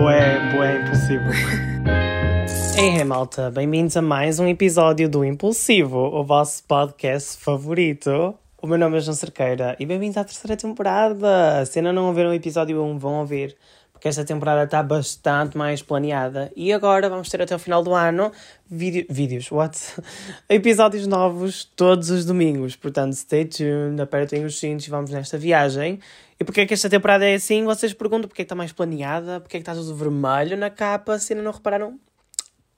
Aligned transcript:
Boé, 0.00 0.40
boé, 0.50 0.80
impulsivo. 0.80 1.28
Ei, 2.74 2.96
hey, 2.96 3.04
malta, 3.04 3.50
bem-vindos 3.50 3.94
a 3.98 4.00
mais 4.00 4.40
um 4.40 4.48
episódio 4.48 5.10
do 5.10 5.22
Impulsivo, 5.22 5.98
o 5.98 6.24
vosso 6.24 6.64
podcast 6.64 7.38
favorito. 7.38 8.34
O 8.62 8.66
meu 8.66 8.78
nome 8.78 8.96
é 8.96 9.00
João 9.00 9.14
Cerqueira 9.14 9.76
e 9.78 9.84
bem-vindos 9.84 10.16
à 10.16 10.24
terceira 10.24 10.56
temporada. 10.56 11.66
Se 11.66 11.80
ainda 11.80 11.92
não 11.92 12.06
ouviram 12.06 12.30
o 12.30 12.32
episódio 12.32 12.82
1, 12.82 12.98
vão 12.98 13.20
ouvir, 13.20 13.54
porque 14.00 14.08
esta 14.08 14.24
temporada 14.24 14.64
está 14.64 14.82
bastante 14.82 15.58
mais 15.58 15.82
planeada. 15.82 16.50
E 16.56 16.72
agora 16.72 17.06
vamos 17.10 17.28
ter 17.28 17.42
até 17.42 17.54
o 17.54 17.58
final 17.58 17.82
do 17.82 17.92
ano 17.92 18.32
vídeo, 18.66 19.04
vídeos, 19.10 19.52
what? 19.52 19.78
Episódios 20.48 21.06
novos 21.06 21.64
todos 21.76 22.08
os 22.08 22.24
domingos. 22.24 22.74
Portanto, 22.74 23.12
stay 23.12 23.44
tuned, 23.44 24.00
apertem 24.00 24.46
os 24.46 24.58
cintos 24.58 24.86
e 24.86 24.90
vamos 24.90 25.10
nesta 25.10 25.36
viagem. 25.36 26.00
E 26.40 26.44
porquê 26.44 26.62
é 26.62 26.66
que 26.66 26.72
esta 26.72 26.88
temporada 26.88 27.26
é 27.26 27.34
assim? 27.34 27.62
Vocês 27.64 27.92
perguntam 27.92 28.26
porquê 28.26 28.40
é 28.40 28.44
que 28.44 28.46
está 28.46 28.54
mais 28.54 28.72
planeada, 28.72 29.38
porquê 29.38 29.58
é 29.58 29.60
que 29.60 29.70
está 29.70 29.74
tudo 29.74 29.94
vermelho 29.94 30.56
na 30.56 30.70
capa, 30.70 31.18
se 31.18 31.34
ainda 31.34 31.44
não 31.44 31.52
repararam, 31.52 32.00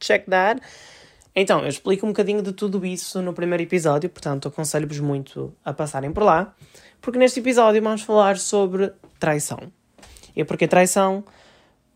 check 0.01 0.27
that. 0.27 0.61
Então, 1.37 1.61
eu 1.61 1.69
explico 1.69 2.05
um 2.05 2.09
bocadinho 2.09 2.43
de 2.43 2.53
tudo 2.53 2.85
isso 2.85 3.23
no 3.23 3.33
primeiro 3.33 3.63
episódio, 3.63 4.11
portanto, 4.11 4.49
aconselho-vos 4.49 4.99
muito 4.99 5.55
a 5.65 5.73
passarem 5.73 6.13
por 6.13 6.25
lá, 6.25 6.53
porque 7.01 7.17
neste 7.17 7.39
episódio 7.39 7.81
vamos 7.81 8.03
falar 8.03 8.39
sobre 8.39 8.93
traição. 9.21 9.71
E 10.35 10.45
porquê 10.45 10.67
traição? 10.67 11.25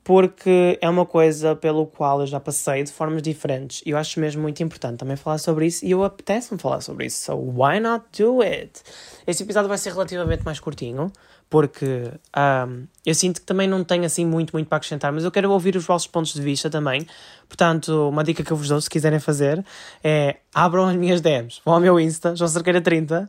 Porque 0.04 0.78
é 0.80 0.88
uma 0.88 1.04
coisa 1.04 1.56
pelo 1.56 1.84
qual 1.84 2.20
eu 2.20 2.26
já 2.28 2.38
passei 2.38 2.84
de 2.84 2.92
formas 2.92 3.22
diferentes 3.22 3.82
e 3.84 3.90
eu 3.90 3.98
acho 3.98 4.20
mesmo 4.20 4.40
muito 4.40 4.62
importante 4.62 4.98
também 4.98 5.16
falar 5.16 5.38
sobre 5.38 5.66
isso 5.66 5.84
e 5.84 5.90
eu 5.90 6.04
apetece-me 6.04 6.60
falar 6.60 6.80
sobre 6.80 7.06
isso, 7.06 7.24
so 7.24 7.34
why 7.34 7.80
not 7.80 8.04
do 8.16 8.40
it? 8.40 8.82
Este 9.26 9.42
episódio 9.42 9.68
vai 9.68 9.78
ser 9.78 9.92
relativamente 9.92 10.45
mais 10.45 10.60
curtinho, 10.60 11.10
porque 11.50 12.10
um, 12.36 12.86
eu 13.04 13.14
sinto 13.14 13.40
que 13.40 13.46
também 13.46 13.66
não 13.66 13.82
tenho 13.82 14.04
assim 14.04 14.24
muito, 14.24 14.52
muito 14.52 14.68
para 14.68 14.76
acrescentar, 14.76 15.12
mas 15.12 15.24
eu 15.24 15.30
quero 15.32 15.50
ouvir 15.50 15.76
os 15.76 15.84
vossos 15.84 16.06
pontos 16.06 16.32
de 16.32 16.40
vista 16.40 16.70
também. 16.70 17.04
Portanto, 17.48 18.09
uma 18.09 18.23
dica 18.23 18.45
que 18.45 18.52
eu 18.52 18.57
vos 18.57 18.68
dou, 18.68 18.80
se 18.80 18.88
quiserem 18.88 19.18
fazer, 19.18 19.64
é 20.04 20.37
abram 20.54 20.87
as 20.87 20.95
minhas 20.95 21.20
DMs, 21.20 21.60
vão 21.64 21.74
ao 21.74 21.80
meu 21.80 21.98
Insta, 21.98 22.34
João 22.37 22.48
Cerqueira 22.48 22.80
30, 22.80 23.29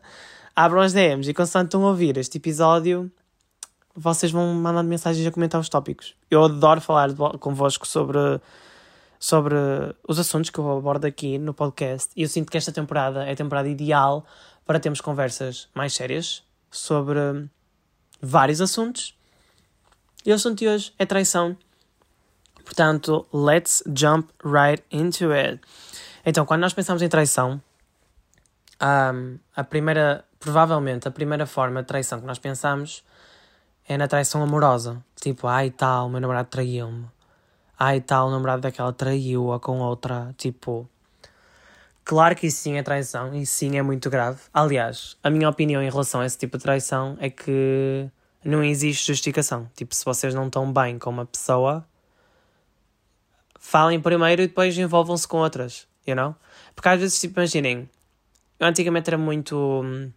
abram 0.55 0.81
as 0.81 0.94
DMs 0.94 1.28
e 1.30 1.33
constante 1.33 1.66
estão 1.66 1.83
a 1.85 1.89
ouvir 1.89 2.17
este 2.17 2.38
episódio, 2.38 3.11
vocês 4.00 4.31
vão 4.31 4.53
mandando 4.53 4.88
mensagens 4.88 5.26
a 5.26 5.31
comentar 5.31 5.59
os 5.59 5.70
tópicos. 5.70 6.16
Eu 6.30 6.44
adoro 6.44 6.80
falar 6.80 7.09
convosco 7.40 7.88
sobre, 7.88 8.20
sobre 9.20 9.56
os 10.08 10.20
assuntos 10.20 10.52
que 10.52 10.59
eu 10.59 10.78
abordo 10.78 11.06
aqui 11.06 11.40
no 11.40 11.52
podcast 11.52 12.12
e 12.16 12.22
eu 12.22 12.30
sinto 12.30 12.52
que 12.52 12.58
esta 12.58 12.72
temporada 12.72 13.25
é 13.25 13.31
a 13.31 13.36
temporada 13.36 13.68
ideal 13.68 14.23
para 14.68 14.80
termos 14.80 15.02
conversas 15.02 15.68
mais 15.73 15.95
sérias 15.95 16.44
sobre 16.70 17.50
vários 18.22 18.62
assuntos. 18.62 19.18
E 20.23 20.31
o 20.31 20.36
assunto 20.36 20.59
de 20.59 20.68
hoje 20.68 20.94
é 21.00 21.06
traição. 21.06 21.58
Portanto, 22.64 23.25
let's 23.34 23.81
jump 23.95 24.31
right 24.44 24.84
into 24.92 25.31
it. 25.31 25.59
Então, 26.23 26.45
quando 26.45 26.62
nós 26.62 26.73
pensamos 26.73 27.02
em 27.02 27.09
traição, 27.09 27.59
um, 28.80 29.40
a 29.56 29.64
primeira, 29.64 30.23
provavelmente 30.40 31.08
a 31.08 31.12
primeira 31.12 31.48
forma 31.48 31.81
de 31.81 31.88
traição 31.88 32.20
que 32.20 32.28
nós 32.28 32.38
pensamos 32.38 33.03
é 33.88 33.97
na 33.97 34.07
traição 34.07 34.43
amorosa. 34.43 35.03
Tipo, 35.16 35.47
ai 35.47 35.71
tal, 35.71 36.09
meu 36.09 36.19
namorado 36.19 36.49
traiu-me. 36.49 37.05
Ai 37.80 38.02
tal, 38.02 38.27
o 38.27 38.31
namorado 38.31 38.61
daquela 38.61 38.91
traiu-a 38.91 39.59
com 39.59 39.79
outra. 39.79 40.33
Tipo, 40.38 40.89
claro 42.03 42.35
que 42.35 42.47
isso 42.47 42.61
sim 42.61 42.77
é 42.77 42.83
traição 42.83 43.33
e 43.33 43.45
sim 43.45 43.77
é 43.77 43.81
muito 43.81 44.09
grave. 44.09 44.39
Aliás, 44.53 45.17
a 45.23 45.29
minha 45.29 45.49
opinião 45.49 45.81
em 45.81 45.89
relação 45.89 46.21
a 46.21 46.25
esse 46.25 46.38
tipo 46.38 46.57
de 46.57 46.63
traição 46.63 47.17
é 47.19 47.29
que 47.29 48.09
não 48.44 48.63
existe 48.63 49.07
justificação. 49.07 49.69
Tipo, 49.75 49.95
se 49.95 50.03
vocês 50.03 50.33
não 50.33 50.47
estão 50.47 50.72
bem 50.72 50.99
com 50.99 51.09
uma 51.09 51.25
pessoa, 51.25 51.85
falem 53.59 53.99
primeiro 54.01 54.41
e 54.41 54.47
depois 54.47 54.77
envolvam-se 54.77 55.27
com 55.27 55.38
outras, 55.38 55.88
you 56.05 56.16
know? 56.16 56.35
Porque 56.75 56.89
às 56.89 56.99
vezes, 56.99 57.19
tipo, 57.19 57.39
imaginem, 57.39 57.89
eu 58.59 58.67
antigamente 58.67 59.09
era 59.09 59.17
muito 59.17 59.56
hum, 59.83 60.12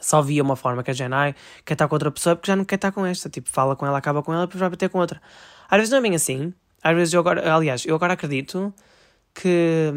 só 0.00 0.22
via 0.22 0.42
uma 0.42 0.56
forma 0.56 0.82
que 0.82 0.90
a 0.90 0.94
gente 0.94 1.12
ai, 1.12 1.34
quer 1.64 1.74
estar 1.74 1.88
com 1.88 1.94
outra 1.94 2.10
pessoa 2.10 2.36
porque 2.36 2.50
já 2.50 2.56
não 2.56 2.64
quer 2.64 2.76
estar 2.76 2.92
com 2.92 3.04
esta. 3.04 3.28
Tipo, 3.28 3.50
fala 3.50 3.76
com 3.76 3.86
ela, 3.86 3.98
acaba 3.98 4.22
com 4.22 4.32
ela 4.32 4.46
depois 4.46 4.60
vai 4.60 4.70
bater 4.70 4.88
com 4.88 4.98
outra. 4.98 5.20
Às 5.68 5.78
vezes 5.78 5.90
não 5.90 5.98
é 5.98 6.02
bem 6.02 6.14
assim. 6.14 6.52
Às 6.82 6.94
vezes 6.94 7.14
eu 7.14 7.20
agora, 7.20 7.54
aliás, 7.54 7.84
eu 7.84 7.94
agora 7.94 8.12
acredito 8.12 8.72
que, 9.34 9.92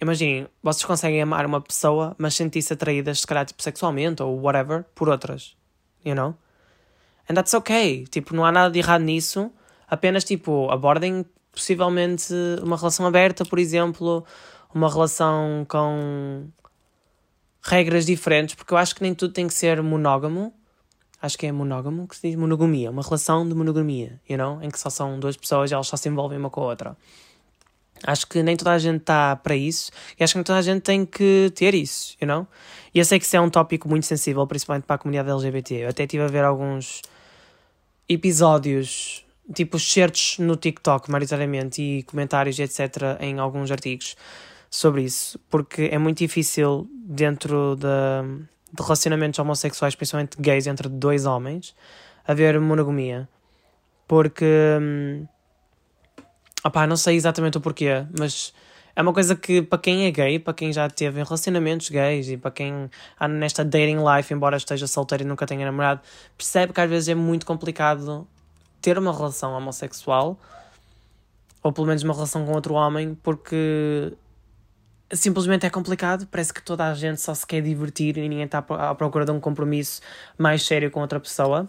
imaginem, 0.00 0.48
vocês 0.62 0.84
conseguem 0.84 1.20
amar 1.22 1.44
uma 1.44 1.60
pessoa, 1.60 2.14
mas 2.18 2.34
sentir-se 2.34 2.72
atraídas, 2.72 3.20
se 3.20 3.26
calhar, 3.26 3.44
tipo, 3.44 3.62
sexualmente 3.62 4.22
ou 4.22 4.40
whatever, 4.40 4.84
por 4.94 5.08
outras. 5.08 5.56
You 6.04 6.14
know? 6.14 6.34
And 7.28 7.34
that's 7.34 7.54
okay. 7.54 8.06
Tipo, 8.06 8.34
não 8.34 8.44
há 8.44 8.52
nada 8.52 8.70
de 8.70 8.78
errado 8.78 9.02
nisso. 9.02 9.50
Apenas, 9.88 10.24
tipo, 10.24 10.70
abordem 10.70 11.24
possivelmente 11.52 12.32
uma 12.62 12.76
relação 12.76 13.06
aberta, 13.06 13.44
por 13.44 13.58
exemplo, 13.58 14.24
uma 14.74 14.90
relação 14.90 15.66
com 15.68 16.48
regras 17.62 18.04
diferentes, 18.04 18.54
porque 18.54 18.74
eu 18.74 18.78
acho 18.78 18.94
que 18.94 19.02
nem 19.02 19.14
tudo 19.14 19.32
tem 19.32 19.46
que 19.46 19.54
ser 19.54 19.82
monógamo. 19.82 20.52
Acho 21.20 21.38
que 21.38 21.46
é 21.46 21.52
monógamo 21.52 22.08
que 22.08 22.16
se 22.16 22.28
diz 22.28 22.36
monogamia, 22.36 22.90
uma 22.90 23.02
relação 23.02 23.48
de 23.48 23.54
monogamia, 23.54 24.20
you 24.28 24.36
know? 24.36 24.60
Em 24.60 24.68
que 24.68 24.78
só 24.78 24.90
são 24.90 25.20
duas 25.20 25.36
pessoas 25.36 25.70
e 25.70 25.74
elas 25.74 25.86
só 25.86 25.96
se 25.96 26.08
envolvem 26.08 26.36
uma 26.36 26.50
com 26.50 26.60
a 26.62 26.64
outra. 26.64 26.96
Acho 28.04 28.26
que 28.26 28.42
nem 28.42 28.56
toda 28.56 28.72
a 28.72 28.78
gente 28.78 29.02
está 29.02 29.36
para 29.36 29.54
isso 29.54 29.92
e 30.18 30.24
acho 30.24 30.32
que 30.32 30.38
nem 30.38 30.44
toda 30.44 30.58
a 30.58 30.62
gente 30.62 30.82
tem 30.82 31.06
que 31.06 31.52
ter 31.54 31.72
isso, 31.74 32.16
you 32.20 32.26
know? 32.26 32.48
E 32.92 32.98
eu 32.98 33.04
sei 33.04 33.20
que 33.20 33.24
isso 33.24 33.36
é 33.36 33.40
um 33.40 33.48
tópico 33.48 33.88
muito 33.88 34.06
sensível, 34.06 34.44
principalmente 34.46 34.84
para 34.84 34.96
a 34.96 34.98
comunidade 34.98 35.30
LGBT. 35.30 35.74
Eu 35.84 35.88
até 35.90 36.02
estive 36.02 36.24
a 36.24 36.26
ver 36.26 36.42
alguns 36.42 37.02
episódios, 38.08 39.24
tipo 39.54 39.78
certos 39.78 40.38
no 40.38 40.56
TikTok, 40.56 41.08
maioritariamente, 41.08 41.80
e 41.80 42.02
comentários, 42.02 42.58
etc., 42.58 43.20
em 43.20 43.38
alguns 43.38 43.70
artigos 43.70 44.16
sobre 44.72 45.02
isso, 45.02 45.38
porque 45.50 45.90
é 45.92 45.98
muito 45.98 46.16
difícil 46.16 46.88
dentro 46.90 47.76
de, 47.76 48.46
de 48.72 48.82
relacionamentos 48.82 49.38
homossexuais, 49.38 49.94
principalmente 49.94 50.40
gays, 50.40 50.66
entre 50.66 50.88
dois 50.88 51.26
homens, 51.26 51.76
haver 52.26 52.58
monogamia. 52.58 53.28
Porque. 54.08 54.46
Hum, 54.80 55.26
opá, 56.64 56.86
não 56.86 56.96
sei 56.96 57.16
exatamente 57.16 57.58
o 57.58 57.60
porquê, 57.60 58.06
mas 58.18 58.54
é 58.96 59.02
uma 59.02 59.12
coisa 59.12 59.36
que 59.36 59.60
para 59.60 59.78
quem 59.78 60.06
é 60.06 60.10
gay, 60.10 60.38
para 60.38 60.54
quem 60.54 60.72
já 60.72 60.88
teve 60.88 61.22
relacionamentos 61.22 61.90
gays 61.90 62.28
e 62.28 62.38
para 62.38 62.50
quem 62.50 62.90
anda 63.20 63.34
nesta 63.34 63.62
dating 63.62 63.98
life, 63.98 64.32
embora 64.32 64.56
esteja 64.56 64.86
solteiro 64.86 65.22
e 65.22 65.26
nunca 65.26 65.46
tenha 65.46 65.66
namorado, 65.66 66.00
percebe 66.34 66.72
que 66.72 66.80
às 66.80 66.88
vezes 66.88 67.10
é 67.10 67.14
muito 67.14 67.44
complicado 67.44 68.26
ter 68.80 68.96
uma 68.96 69.12
relação 69.12 69.52
homossexual 69.52 70.38
ou 71.62 71.72
pelo 71.72 71.86
menos 71.86 72.02
uma 72.02 72.14
relação 72.14 72.44
com 72.46 72.52
outro 72.52 72.74
homem, 72.74 73.14
porque 73.22 74.12
simplesmente 75.12 75.66
é 75.66 75.70
complicado. 75.70 76.26
Parece 76.30 76.52
que 76.52 76.62
toda 76.62 76.88
a 76.88 76.94
gente 76.94 77.20
só 77.20 77.34
se 77.34 77.46
quer 77.46 77.60
divertir 77.62 78.16
e 78.16 78.28
ninguém 78.28 78.44
está 78.44 78.58
à 78.58 78.94
procura 78.94 79.24
de 79.24 79.30
um 79.30 79.40
compromisso 79.40 80.00
mais 80.38 80.62
sério 80.64 80.90
com 80.90 81.00
outra 81.00 81.20
pessoa. 81.20 81.68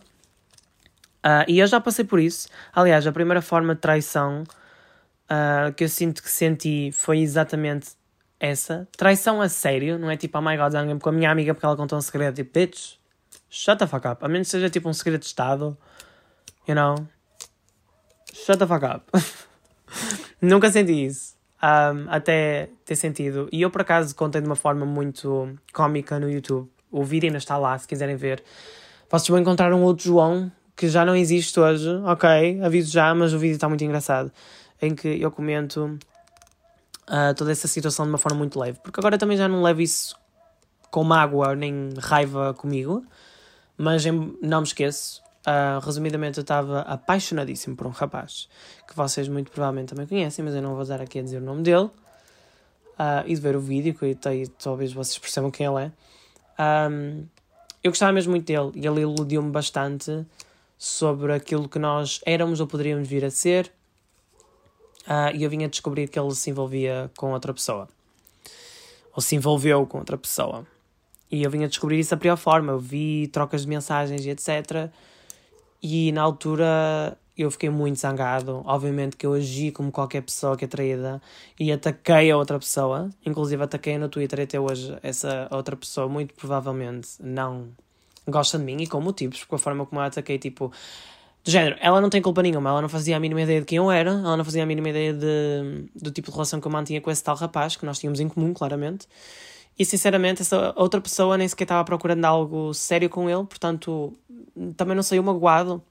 Uh, 1.26 1.46
e 1.48 1.60
eu 1.60 1.68
já 1.68 1.80
passei 1.80 2.04
por 2.04 2.20
isso. 2.20 2.48
Aliás, 2.74 3.06
a 3.08 3.12
primeira 3.12 3.42
forma 3.42 3.76
de 3.76 3.82
traição 3.82 4.44
uh, 4.44 5.74
que 5.74 5.84
eu 5.84 5.90
sinto 5.90 6.22
que 6.22 6.30
senti 6.30 6.92
foi 6.92 7.20
exatamente 7.20 7.92
essa. 8.40 8.88
Traição 8.98 9.42
a 9.42 9.48
sério, 9.48 9.98
não 9.98 10.10
é 10.10 10.18
tipo, 10.18 10.38
oh 10.38 10.42
my 10.42 10.58
god, 10.58 10.76
alguém 10.76 11.00
com 11.00 11.10
a 11.10 11.14
minha 11.14 11.32
amiga 11.32 11.54
porque 11.54 11.66
ela 11.66 11.78
contou 11.78 11.98
um 11.98 12.02
segredo. 12.02 12.36
Tipo, 12.36 12.60
bitch, 12.60 12.96
shut 13.50 13.80
the 13.80 13.88
fuck 13.88 14.06
up. 14.08 14.24
A 14.24 14.28
menos 14.28 14.48
que 14.48 14.52
seja 14.52 14.70
tipo 14.70 14.90
um 14.90 14.94
segredo 14.94 15.22
de 15.22 15.28
Estado, 15.28 15.78
you 16.68 16.76
know. 16.76 16.96
Shut 18.34 18.58
the 18.58 18.68
fuck 18.68 18.86
up. 18.86 19.06
Nunca 20.42 20.70
senti 20.72 21.06
isso 21.06 21.33
um, 21.64 22.10
até 22.10 22.70
ter 22.84 22.96
sentido. 22.96 23.48
E 23.52 23.62
eu, 23.62 23.72
por 23.72 23.82
acaso, 23.82 24.14
contei 24.16 24.42
de 24.42 24.48
uma 24.48 24.56
forma 24.56 24.86
muito 24.86 25.58
cómica 25.72 26.20
no 26.20 26.30
YouTube. 26.30 26.70
O 26.92 27.04
vídeo 27.04 27.28
ainda 27.28 27.38
está 27.38 27.58
lá, 27.58 27.78
se 27.78 27.88
quiserem 27.88 28.18
ver. 28.18 28.44
Vocês 29.10 29.30
vão 29.30 29.40
encontrar 29.40 29.74
um 29.74 29.82
outro 29.82 30.06
João 30.06 30.52
que 30.76 30.90
já 30.90 31.06
não 31.06 31.16
existe 31.16 31.58
hoje, 31.60 31.90
ok? 32.04 32.62
Aviso 32.62 32.92
já, 32.92 33.16
mas 33.16 33.34
o 33.34 33.40
vídeo 33.40 33.56
está 33.56 33.70
muito 33.70 33.84
engraçado. 33.84 34.32
Em 34.82 34.94
que 34.94 35.08
eu 35.08 35.32
comento 35.32 35.98
uh, 37.08 37.34
toda 37.36 37.52
essa 37.52 37.68
situação 37.68 38.06
de 38.06 38.12
uma 38.12 38.18
forma 38.18 38.38
muito 38.38 38.60
leve. 38.60 38.80
Porque 38.84 39.00
agora 39.00 39.18
também 39.18 39.38
já 39.38 39.48
não 39.48 39.64
levo 39.64 39.82
isso 39.82 40.16
com 40.92 41.04
mágoa 41.04 41.56
nem 41.56 41.92
raiva 41.98 42.54
comigo. 42.54 43.06
Mas 43.78 44.04
não 44.06 44.62
me 44.62 44.68
esqueço 44.68 45.23
Uh, 45.46 45.84
resumidamente, 45.84 46.38
eu 46.38 46.42
estava 46.42 46.82
apaixonadíssimo 46.82 47.76
por 47.76 47.86
um 47.86 47.90
rapaz 47.90 48.48
que 48.88 48.96
vocês 48.96 49.28
muito 49.28 49.52
provavelmente 49.52 49.90
também 49.90 50.08
conhecem, 50.08 50.44
mas 50.44 50.56
eu 50.56 50.62
não 50.62 50.74
vou 50.74 50.86
dar 50.86 51.02
aqui 51.02 51.20
a 51.20 51.22
dizer 51.22 51.38
o 51.38 51.46
nome 51.46 51.64
dele. 51.64 51.90
Uh, 52.94 53.26
e 53.26 53.36
de 53.36 53.42
ver 53.42 53.56
o 53.56 53.60
vídeo, 53.60 53.94
que 53.94 54.16
aí, 54.28 54.48
talvez 54.48 54.94
vocês 54.94 55.18
percebam 55.18 55.52
quem 55.52 55.66
ele 55.66 55.86
é. 55.86 55.92
Um, 56.90 57.26
eu 57.84 57.92
gostava 57.92 58.14
mesmo 58.14 58.32
muito 58.32 58.46
dele 58.46 58.72
e 58.76 58.88
ele 58.88 59.02
iludiu-me 59.02 59.52
bastante 59.52 60.26
sobre 60.78 61.34
aquilo 61.34 61.68
que 61.68 61.80
nós 61.80 62.22
éramos 62.26 62.60
ou 62.60 62.68
poderíamos 62.68 63.08
vir 63.08 63.26
a 63.26 63.32
ser. 63.32 63.72
Uh, 65.08 65.36
e 65.36 65.44
eu 65.44 65.50
vinha 65.50 65.68
descobrir 65.68 66.08
que 66.08 66.18
ele 66.18 66.34
se 66.34 66.50
envolvia 66.50 67.12
com 67.18 67.34
outra 67.34 67.54
pessoa. 67.54 67.90
Ou 69.14 69.22
se 69.22 69.36
envolveu 69.36 69.86
com 69.86 69.98
outra 69.98 70.18
pessoa. 70.18 70.66
E 71.30 71.44
eu 71.44 71.50
vinha 71.50 71.68
descobrir 71.68 72.00
isso 72.00 72.12
da 72.12 72.18
pior 72.18 72.38
forma. 72.38 72.72
Eu 72.72 72.80
vi 72.80 73.28
trocas 73.28 73.64
de 73.64 73.68
mensagens 73.68 74.26
e 74.26 74.30
etc. 74.30 74.90
E 75.84 76.14
na 76.14 76.22
altura 76.22 77.18
eu 77.38 77.52
fiquei 77.52 77.70
muito 77.70 78.00
zangado. 78.00 78.62
Obviamente 78.66 79.18
que 79.18 79.26
eu 79.26 79.34
agi 79.34 79.72
como 79.72 79.92
qualquer 79.92 80.22
pessoa 80.22 80.56
que 80.56 80.66
é 80.66 80.68
traída 80.68 81.22
e 81.60 81.72
ataquei 81.72 82.32
a 82.32 82.38
outra 82.38 82.58
pessoa. 82.58 83.10
Inclusive 83.26 83.62
ataquei 83.62 83.98
no 83.98 84.08
Twitter 84.08 84.42
até 84.42 84.60
hoje 84.60 84.98
essa 85.04 85.48
outra 85.52 85.76
pessoa 85.76 86.08
muito 86.08 86.34
provavelmente 86.34 87.10
não 87.20 87.68
gosta 88.28 88.58
de 88.58 88.64
mim 88.64 88.78
e 88.82 88.88
com 88.88 89.02
motivos, 89.02 89.40
porque 89.40 89.56
a 89.56 89.58
forma 89.58 89.86
como 89.86 90.00
eu 90.00 90.06
ataquei, 90.06 90.38
tipo, 90.38 90.72
do 91.44 91.52
género, 91.52 91.76
ela 91.82 92.00
não 92.00 92.10
tem 92.10 92.22
culpa 92.22 92.42
nenhuma, 92.42 92.70
ela 92.70 92.82
não 92.82 92.88
fazia 92.88 93.18
a 93.18 93.20
mínima 93.20 93.42
ideia 93.42 93.60
de 93.60 93.66
quem 93.66 93.78
eu 93.78 93.92
era, 93.92 94.12
ela 94.12 94.38
não 94.38 94.46
fazia 94.46 94.64
a 94.64 94.66
mínima 94.66 94.90
ideia 94.90 95.14
de, 95.14 95.90
do 95.94 96.10
tipo 96.10 96.30
de 96.30 96.34
relação 96.34 96.62
que 96.62 96.68
eu 96.68 96.72
mantinha 96.72 97.02
com 97.02 97.12
esse 97.12 97.22
tal 97.22 97.36
rapaz, 97.36 97.76
que 97.76 97.86
nós 97.86 98.00
tínhamos 98.00 98.22
em 98.22 98.30
comum, 98.30 98.54
claramente. 98.54 99.08
E 99.78 99.84
sinceramente, 99.84 100.42
essa 100.42 100.72
outra 100.78 101.02
pessoa 101.02 101.38
nem 101.38 101.48
sequer 101.48 101.64
estava 101.64 101.84
procurando 101.84 102.24
algo 102.26 102.74
sério 102.74 103.10
com 103.10 103.30
ele, 103.30 103.44
portanto, 103.44 104.14
também 104.76 104.96
não 104.96 105.04
saiu 105.04 105.24
magoado 105.24 105.82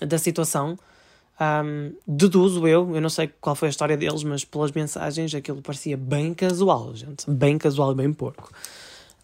da 0.00 0.18
situação. 0.18 0.78
Um, 1.38 1.94
deduzo 2.06 2.66
eu, 2.66 2.94
eu 2.94 3.00
não 3.00 3.10
sei 3.10 3.28
qual 3.40 3.54
foi 3.54 3.68
a 3.68 3.70
história 3.70 3.96
deles, 3.96 4.22
mas 4.22 4.44
pelas 4.44 4.72
mensagens 4.72 5.34
aquilo 5.34 5.60
parecia 5.60 5.96
bem 5.96 6.32
casual, 6.32 6.94
gente. 6.94 7.30
Bem 7.30 7.58
casual 7.58 7.92
e 7.92 7.94
bem 7.94 8.12
porco. 8.12 8.50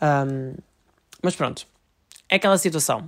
Um, 0.01 0.55
mas 1.23 1.35
pronto, 1.35 1.67
é 2.29 2.37
aquela 2.37 2.59
situação 2.59 3.07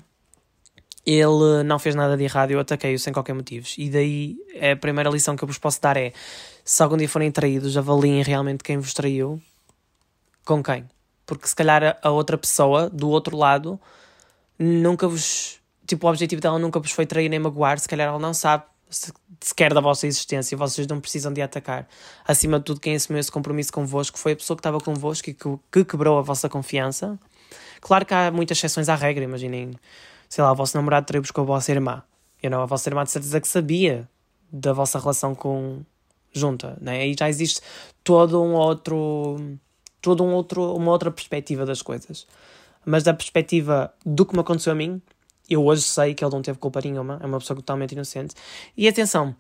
ele 1.07 1.63
não 1.65 1.79
fez 1.79 1.95
nada 1.95 2.17
de 2.17 2.25
errado, 2.25 2.51
eu 2.51 2.61
ataquei-o 2.61 2.99
sem 2.99 3.13
qualquer 3.13 3.35
motivo. 3.35 3.67
E 3.77 3.91
daí 3.91 4.37
a 4.73 4.75
primeira 4.77 5.11
lição 5.11 5.37
que 5.37 5.45
eu 5.45 5.49
vos 5.49 5.59
posso 5.59 5.81
dar 5.81 5.97
é: 5.97 6.13
se 6.65 6.83
algum 6.83 6.97
dia 6.97 7.09
forem 7.09 7.31
traídos, 7.31 7.77
avaliem 7.77 8.23
realmente 8.23 8.65
quem 8.65 8.79
vos 8.79 8.95
traiu, 8.95 9.41
com 10.45 10.63
quem. 10.63 10.89
Porque 11.27 11.47
se 11.47 11.55
calhar 11.55 11.99
a 12.03 12.11
outra 12.11 12.39
pessoa 12.39 12.89
do 12.89 13.09
outro 13.09 13.37
lado 13.37 13.79
nunca 14.59 15.09
vos. 15.09 15.59
Tipo, 15.87 16.07
o 16.07 16.11
objetivo 16.11 16.41
dela 16.41 16.59
nunca 16.59 16.81
vos 16.81 16.93
foi 16.93 17.07
trair 17.07 17.29
nem 17.29 17.39
magoar, 17.39 17.79
se 17.79 17.89
calhar 17.89 18.09
ela 18.09 18.19
não 18.19 18.33
sabe 18.33 18.65
sequer 19.41 19.75
da 19.75 19.81
vossa 19.81 20.07
existência 20.07 20.57
vocês 20.57 20.87
não 20.87 21.01
precisam 21.01 21.33
de 21.33 21.43
atacar. 21.43 21.87
Acima 22.27 22.59
de 22.59 22.65
tudo, 22.65 22.81
quem 22.81 22.95
assumiu 22.95 23.21
esse 23.21 23.31
compromisso 23.31 23.73
convosco 23.73 24.19
foi 24.19 24.33
a 24.33 24.37
pessoa 24.37 24.57
que 24.57 24.61
estava 24.61 24.81
convosco 24.81 25.29
e 25.31 25.35
que, 25.35 25.49
que 25.71 25.85
quebrou 25.85 26.19
a 26.19 26.23
vossa 26.23 26.49
confiança. 26.49 27.19
Claro 27.81 28.07
que 28.07 28.15
há 28.15 28.31
muitas 28.31 28.57
exceções 28.57 28.89
à 28.89 28.95
regra, 28.95 29.25
imaginem 29.25 29.75
sei 30.29 30.43
lá, 30.43 30.51
o 30.53 30.55
vosso 30.55 30.77
namorado 30.77 31.07
traiu-vos 31.07 31.31
com 31.31 31.43
a 31.43 31.45
vossa 31.45 31.71
irmã. 31.71 32.03
You 32.43 32.51
know, 32.51 32.63
a 32.63 32.67
vossa 32.67 32.89
irmã 32.89 33.05
de 33.05 33.11
certeza 33.11 33.41
que 33.41 33.49
sabia 33.49 34.09
da 34.51 34.73
vossa 34.73 34.99
relação 34.99 35.35
com 35.35 35.83
junta, 36.33 36.77
né? 36.81 37.07
E 37.07 37.15
já 37.19 37.29
existe 37.29 37.61
todo 38.03 38.43
um 38.43 38.55
outro, 38.55 39.37
todo 40.01 40.25
um 40.25 40.33
outro, 40.33 40.75
uma 40.75 40.91
outra 40.91 41.11
perspectiva 41.11 41.65
das 41.65 41.83
coisas. 41.83 42.27
Mas 42.85 43.03
da 43.03 43.15
perspectiva 43.15 43.93
do 44.05 44.27
que 44.27 44.35
me 44.35 44.41
aconteceu 44.41 44.73
a 44.73 44.77
mim, 44.77 45.01
eu 45.49 45.65
hoje 45.65 45.83
sei 45.83 46.15
que 46.15 46.25
ele 46.25 46.33
não 46.33 46.43
teve 46.43 46.59
culpa 46.59 46.81
nenhuma, 46.83 47.19
é 47.23 47.27
uma 47.27 47.39
pessoa 47.39 47.57
totalmente 47.57 47.93
inocente. 47.93 48.35
E 48.77 48.89
atenção, 48.89 49.35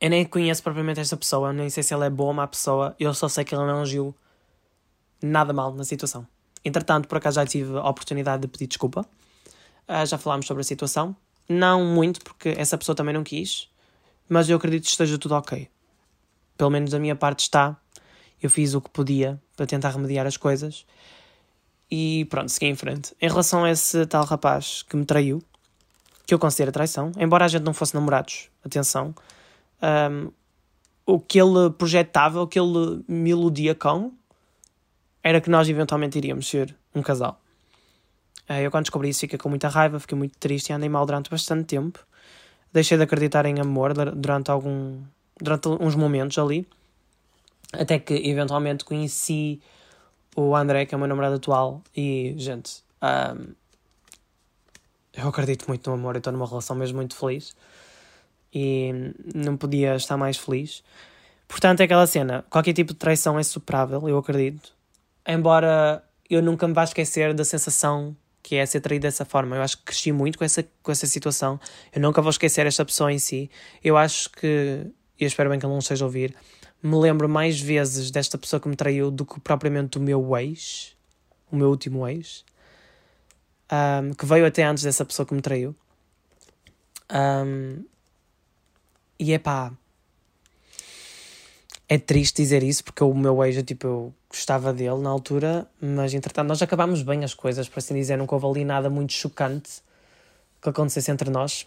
eu 0.00 0.10
nem 0.10 0.24
conheço 0.24 0.62
propriamente 0.62 1.00
esta 1.00 1.16
pessoa, 1.16 1.52
nem 1.52 1.70
sei 1.70 1.82
se 1.82 1.94
ela 1.94 2.06
é 2.06 2.10
boa 2.10 2.28
ou 2.28 2.34
má 2.34 2.46
pessoa, 2.46 2.94
eu 2.98 3.12
só 3.14 3.28
sei 3.28 3.44
que 3.44 3.54
ela 3.54 3.66
não 3.66 3.82
agiu 3.82 4.14
nada 5.22 5.52
mal 5.52 5.72
na 5.74 5.84
situação. 5.84 6.26
Entretanto, 6.64 7.08
por 7.08 7.18
acaso 7.18 7.36
já 7.36 7.46
tive 7.46 7.76
a 7.76 7.88
oportunidade 7.88 8.42
de 8.42 8.48
pedir 8.48 8.66
desculpa 8.66 9.06
Uh, 9.86 10.06
já 10.06 10.16
falámos 10.16 10.46
sobre 10.46 10.62
a 10.62 10.64
situação. 10.64 11.14
Não 11.48 11.84
muito, 11.84 12.20
porque 12.24 12.54
essa 12.56 12.78
pessoa 12.78 12.96
também 12.96 13.12
não 13.12 13.22
quis, 13.22 13.68
mas 14.28 14.48
eu 14.48 14.56
acredito 14.56 14.84
que 14.84 14.90
esteja 14.90 15.18
tudo 15.18 15.34
ok. 15.34 15.68
Pelo 16.56 16.70
menos 16.70 16.90
da 16.90 16.98
minha 16.98 17.14
parte 17.14 17.40
está. 17.40 17.76
Eu 18.42 18.48
fiz 18.48 18.74
o 18.74 18.80
que 18.80 18.88
podia 18.90 19.40
para 19.56 19.66
tentar 19.66 19.90
remediar 19.90 20.26
as 20.26 20.36
coisas. 20.36 20.86
E 21.96 22.24
pronto, 22.24 22.48
segui 22.48 22.66
em 22.66 22.74
frente. 22.74 23.14
Em 23.22 23.28
relação 23.28 23.62
a 23.62 23.70
esse 23.70 24.04
tal 24.06 24.24
rapaz 24.24 24.82
que 24.82 24.96
me 24.96 25.04
traiu, 25.04 25.40
que 26.26 26.34
eu 26.34 26.40
considero 26.40 26.72
traição, 26.72 27.12
embora 27.16 27.44
a 27.44 27.48
gente 27.48 27.62
não 27.62 27.72
fosse 27.72 27.94
namorados, 27.94 28.48
atenção, 28.64 29.14
um, 30.10 30.32
o 31.06 31.20
que 31.20 31.40
ele 31.40 31.70
projetava, 31.78 32.42
o 32.42 32.48
que 32.48 32.58
ele 32.58 33.04
me 33.06 33.30
iludia 33.30 33.76
com, 33.76 34.10
era 35.22 35.40
que 35.40 35.48
nós 35.48 35.68
eventualmente 35.68 36.18
iríamos 36.18 36.48
ser 36.48 36.74
um 36.92 37.00
casal. 37.00 37.40
Eh, 38.48 38.62
eu, 38.62 38.72
quando 38.72 38.86
descobri 38.86 39.10
isso, 39.10 39.20
fiquei 39.20 39.38
com 39.38 39.48
muita 39.48 39.68
raiva, 39.68 40.00
fiquei 40.00 40.18
muito 40.18 40.36
triste 40.36 40.70
e 40.70 40.72
andei 40.72 40.88
mal 40.88 41.06
durante 41.06 41.30
bastante 41.30 41.66
tempo. 41.66 42.04
Deixei 42.72 42.98
de 42.98 43.04
acreditar 43.04 43.46
em 43.46 43.60
amor 43.60 43.94
durante, 43.94 44.50
algum, 44.50 45.00
durante 45.40 45.68
uns 45.68 45.94
momentos 45.94 46.38
ali. 46.38 46.66
Até 47.72 48.00
que, 48.00 48.14
eventualmente, 48.14 48.84
conheci 48.84 49.60
o 50.34 50.54
André, 50.56 50.86
que 50.86 50.94
é 50.94 50.96
o 50.96 50.98
meu 50.98 51.08
namorado 51.08 51.36
atual. 51.36 51.82
E, 51.96 52.34
gente, 52.36 52.82
um, 53.02 53.54
eu 55.12 55.28
acredito 55.28 55.66
muito 55.68 55.88
no 55.88 55.94
amor. 55.96 56.14
Eu 56.14 56.18
estou 56.18 56.32
numa 56.32 56.46
relação 56.46 56.76
mesmo 56.76 56.96
muito 56.96 57.16
feliz. 57.16 57.54
E 58.52 58.92
não 59.34 59.56
podia 59.56 59.96
estar 59.96 60.16
mais 60.16 60.36
feliz. 60.36 60.82
Portanto, 61.46 61.80
é 61.80 61.84
aquela 61.84 62.06
cena. 62.06 62.44
Qualquer 62.50 62.72
tipo 62.72 62.92
de 62.92 62.98
traição 62.98 63.38
é 63.38 63.42
superável, 63.42 64.08
eu 64.08 64.18
acredito. 64.18 64.72
Embora 65.26 66.02
eu 66.28 66.42
nunca 66.42 66.66
me 66.66 66.74
vá 66.74 66.84
esquecer 66.84 67.34
da 67.34 67.44
sensação 67.44 68.16
que 68.42 68.56
é 68.56 68.66
ser 68.66 68.80
traído 68.80 69.02
dessa 69.02 69.24
forma. 69.24 69.56
Eu 69.56 69.62
acho 69.62 69.78
que 69.78 69.84
cresci 69.84 70.12
muito 70.12 70.36
com 70.38 70.44
essa, 70.44 70.62
com 70.82 70.92
essa 70.92 71.06
situação. 71.06 71.58
Eu 71.92 72.02
nunca 72.02 72.20
vou 72.20 72.30
esquecer 72.30 72.66
esta 72.66 72.84
pessoa 72.84 73.10
em 73.10 73.18
si. 73.18 73.50
Eu 73.82 73.96
acho 73.96 74.30
que, 74.30 74.86
e 75.18 75.24
eu 75.24 75.26
espero 75.26 75.48
bem 75.48 75.58
que 75.58 75.64
ele 75.64 75.72
não 75.72 75.78
esteja 75.78 76.04
a 76.04 76.06
ouvir, 76.06 76.36
me 76.84 76.96
lembro 76.96 77.26
mais 77.26 77.58
vezes 77.58 78.10
desta 78.10 78.36
pessoa 78.36 78.60
que 78.60 78.68
me 78.68 78.76
traiu 78.76 79.10
do 79.10 79.24
que 79.24 79.40
propriamente 79.40 79.98
do 79.98 80.04
meu 80.04 80.36
ex, 80.36 80.94
o 81.50 81.56
meu 81.56 81.70
último 81.70 82.06
ex, 82.06 82.44
um, 83.72 84.12
que 84.12 84.26
veio 84.26 84.44
até 84.44 84.64
antes 84.64 84.84
dessa 84.84 85.02
pessoa 85.02 85.24
que 85.24 85.32
me 85.32 85.40
traiu. 85.40 85.74
Um, 87.10 87.82
e 89.18 89.32
é 89.32 89.38
pá, 89.38 89.72
é 91.88 91.96
triste 91.96 92.42
dizer 92.42 92.62
isso 92.62 92.84
porque 92.84 93.02
o 93.02 93.14
meu 93.14 93.42
ex, 93.42 93.62
tipo, 93.62 93.86
eu 93.86 94.14
gostava 94.28 94.70
dele 94.70 94.98
na 94.98 95.08
altura, 95.08 95.66
mas 95.80 96.12
entretanto 96.12 96.48
nós 96.48 96.60
acabámos 96.60 97.02
bem 97.02 97.24
as 97.24 97.32
coisas, 97.32 97.66
por 97.66 97.78
assim 97.78 97.94
dizer, 97.94 98.18
nunca 98.18 98.34
houve 98.34 98.46
ali 98.46 98.64
nada 98.64 98.90
muito 98.90 99.14
chocante 99.14 99.82
que 100.60 100.68
acontecesse 100.68 101.10
entre 101.10 101.30
nós. 101.30 101.66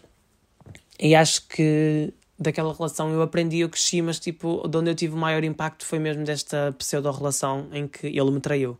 E 1.00 1.16
acho 1.16 1.48
que 1.48 2.12
daquela 2.38 2.72
relação 2.72 3.10
eu 3.10 3.22
aprendi, 3.22 3.58
eu 3.58 3.68
cresci, 3.68 4.00
mas 4.00 4.18
tipo, 4.18 4.66
de 4.68 4.76
onde 4.76 4.90
eu 4.90 4.94
tive 4.94 5.14
o 5.14 5.16
maior 5.16 5.42
impacto 5.44 5.84
foi 5.84 5.98
mesmo 5.98 6.24
desta 6.24 6.74
pseudo-relação 6.78 7.68
em 7.72 7.88
que 7.88 8.06
ele 8.06 8.30
me 8.30 8.40
traiu. 8.40 8.78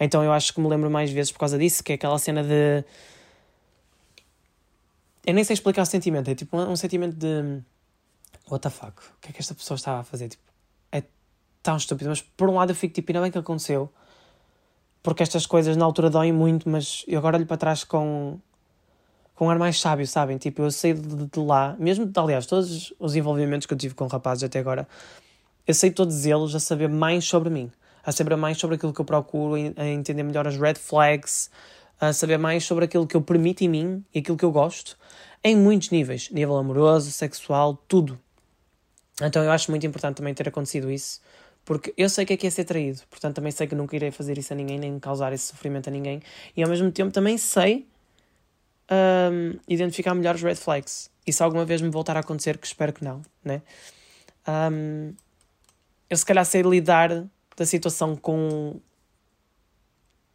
Então 0.00 0.24
eu 0.24 0.32
acho 0.32 0.52
que 0.52 0.60
me 0.60 0.68
lembro 0.68 0.90
mais 0.90 1.10
vezes 1.10 1.30
por 1.30 1.38
causa 1.38 1.58
disso, 1.58 1.82
que 1.84 1.92
é 1.92 1.94
aquela 1.94 2.18
cena 2.18 2.42
de. 2.42 2.84
Eu 5.24 5.34
nem 5.34 5.44
sei 5.44 5.54
explicar 5.54 5.82
o 5.82 5.86
sentimento, 5.86 6.28
é 6.30 6.34
tipo 6.34 6.56
um, 6.56 6.72
um 6.72 6.76
sentimento 6.76 7.16
de. 7.16 7.62
What 8.50 8.62
the 8.62 8.70
fuck? 8.70 9.00
O 9.16 9.20
que 9.20 9.30
é 9.30 9.32
que 9.32 9.40
esta 9.40 9.54
pessoa 9.54 9.76
estava 9.76 10.00
a 10.00 10.04
fazer? 10.04 10.28
Tipo, 10.28 10.52
tão 11.62 11.76
estúpido. 11.76 12.10
Mas 12.10 12.20
por 12.20 12.48
um 12.50 12.54
lado 12.54 12.72
eu 12.72 12.74
fico 12.74 12.92
tipo, 12.92 13.10
ainda 13.10 13.22
bem 13.22 13.30
que 13.30 13.38
aconteceu. 13.38 13.90
Porque 15.02 15.22
estas 15.22 15.46
coisas 15.46 15.76
na 15.76 15.84
altura 15.84 16.10
doem 16.10 16.32
muito, 16.32 16.68
mas 16.68 17.04
eu 17.08 17.18
agora 17.18 17.36
olho 17.36 17.46
para 17.46 17.56
trás 17.56 17.84
com, 17.84 18.38
com 19.42 19.46
um 19.46 19.50
ar 19.50 19.58
mais 19.58 19.80
sábio, 19.80 20.06
sabem? 20.06 20.38
Tipo, 20.38 20.62
eu 20.62 20.70
saí 20.70 20.94
de, 20.94 21.26
de 21.26 21.40
lá, 21.40 21.74
mesmo, 21.76 22.08
aliás, 22.14 22.46
todos 22.46 22.94
os 22.96 23.16
envolvimentos 23.16 23.66
que 23.66 23.74
eu 23.74 23.76
tive 23.76 23.92
com 23.92 24.06
rapazes 24.06 24.44
até 24.44 24.60
agora, 24.60 24.86
eu 25.66 25.74
sei 25.74 25.90
todos 25.90 26.24
eles 26.24 26.54
a 26.54 26.60
saber 26.60 26.88
mais 26.88 27.24
sobre 27.24 27.50
mim, 27.50 27.68
a 28.06 28.12
saber 28.12 28.36
mais 28.36 28.56
sobre 28.56 28.76
aquilo 28.76 28.92
que 28.92 29.00
eu 29.00 29.04
procuro, 29.04 29.56
a 29.76 29.84
entender 29.84 30.22
melhor 30.22 30.46
as 30.46 30.56
red 30.56 30.74
flags, 30.74 31.50
a 32.00 32.12
saber 32.12 32.38
mais 32.38 32.62
sobre 32.62 32.84
aquilo 32.84 33.04
que 33.04 33.16
eu 33.16 33.20
permito 33.20 33.64
em 33.64 33.68
mim 33.68 34.04
e 34.14 34.20
aquilo 34.20 34.36
que 34.36 34.44
eu 34.44 34.52
gosto, 34.52 34.96
em 35.42 35.56
muitos 35.56 35.90
níveis, 35.90 36.30
nível 36.30 36.56
amoroso, 36.56 37.10
sexual, 37.10 37.76
tudo. 37.88 38.16
Então 39.20 39.42
eu 39.42 39.50
acho 39.50 39.72
muito 39.72 39.84
importante 39.84 40.18
também 40.18 40.32
ter 40.32 40.46
acontecido 40.46 40.88
isso, 40.88 41.20
porque 41.64 41.92
eu 41.96 42.08
sei 42.08 42.24
que 42.24 42.34
é 42.34 42.36
que 42.36 42.46
é 42.46 42.50
ser 42.50 42.62
traído, 42.62 43.00
portanto 43.10 43.34
também 43.34 43.50
sei 43.50 43.66
que 43.66 43.74
nunca 43.74 43.96
irei 43.96 44.12
fazer 44.12 44.38
isso 44.38 44.52
a 44.52 44.56
ninguém, 44.56 44.78
nem 44.78 45.00
causar 45.00 45.32
esse 45.32 45.46
sofrimento 45.46 45.88
a 45.88 45.90
ninguém. 45.90 46.22
E 46.56 46.62
ao 46.62 46.68
mesmo 46.68 46.92
tempo 46.92 47.10
também 47.10 47.36
sei 47.36 47.88
um, 48.90 49.58
identificar 49.68 50.14
melhor 50.14 50.34
os 50.34 50.42
red 50.42 50.56
flags. 50.56 51.10
E 51.26 51.32
se 51.32 51.42
alguma 51.42 51.64
vez 51.64 51.80
me 51.80 51.88
voltar 51.88 52.16
a 52.16 52.20
acontecer, 52.20 52.58
que 52.58 52.66
espero 52.66 52.92
que 52.92 53.04
não, 53.04 53.22
né? 53.44 53.62
Um, 54.46 55.14
eu 56.10 56.16
se 56.16 56.26
calhar 56.26 56.44
sei 56.44 56.62
lidar 56.62 57.24
da 57.56 57.66
situação 57.66 58.16
com 58.16 58.80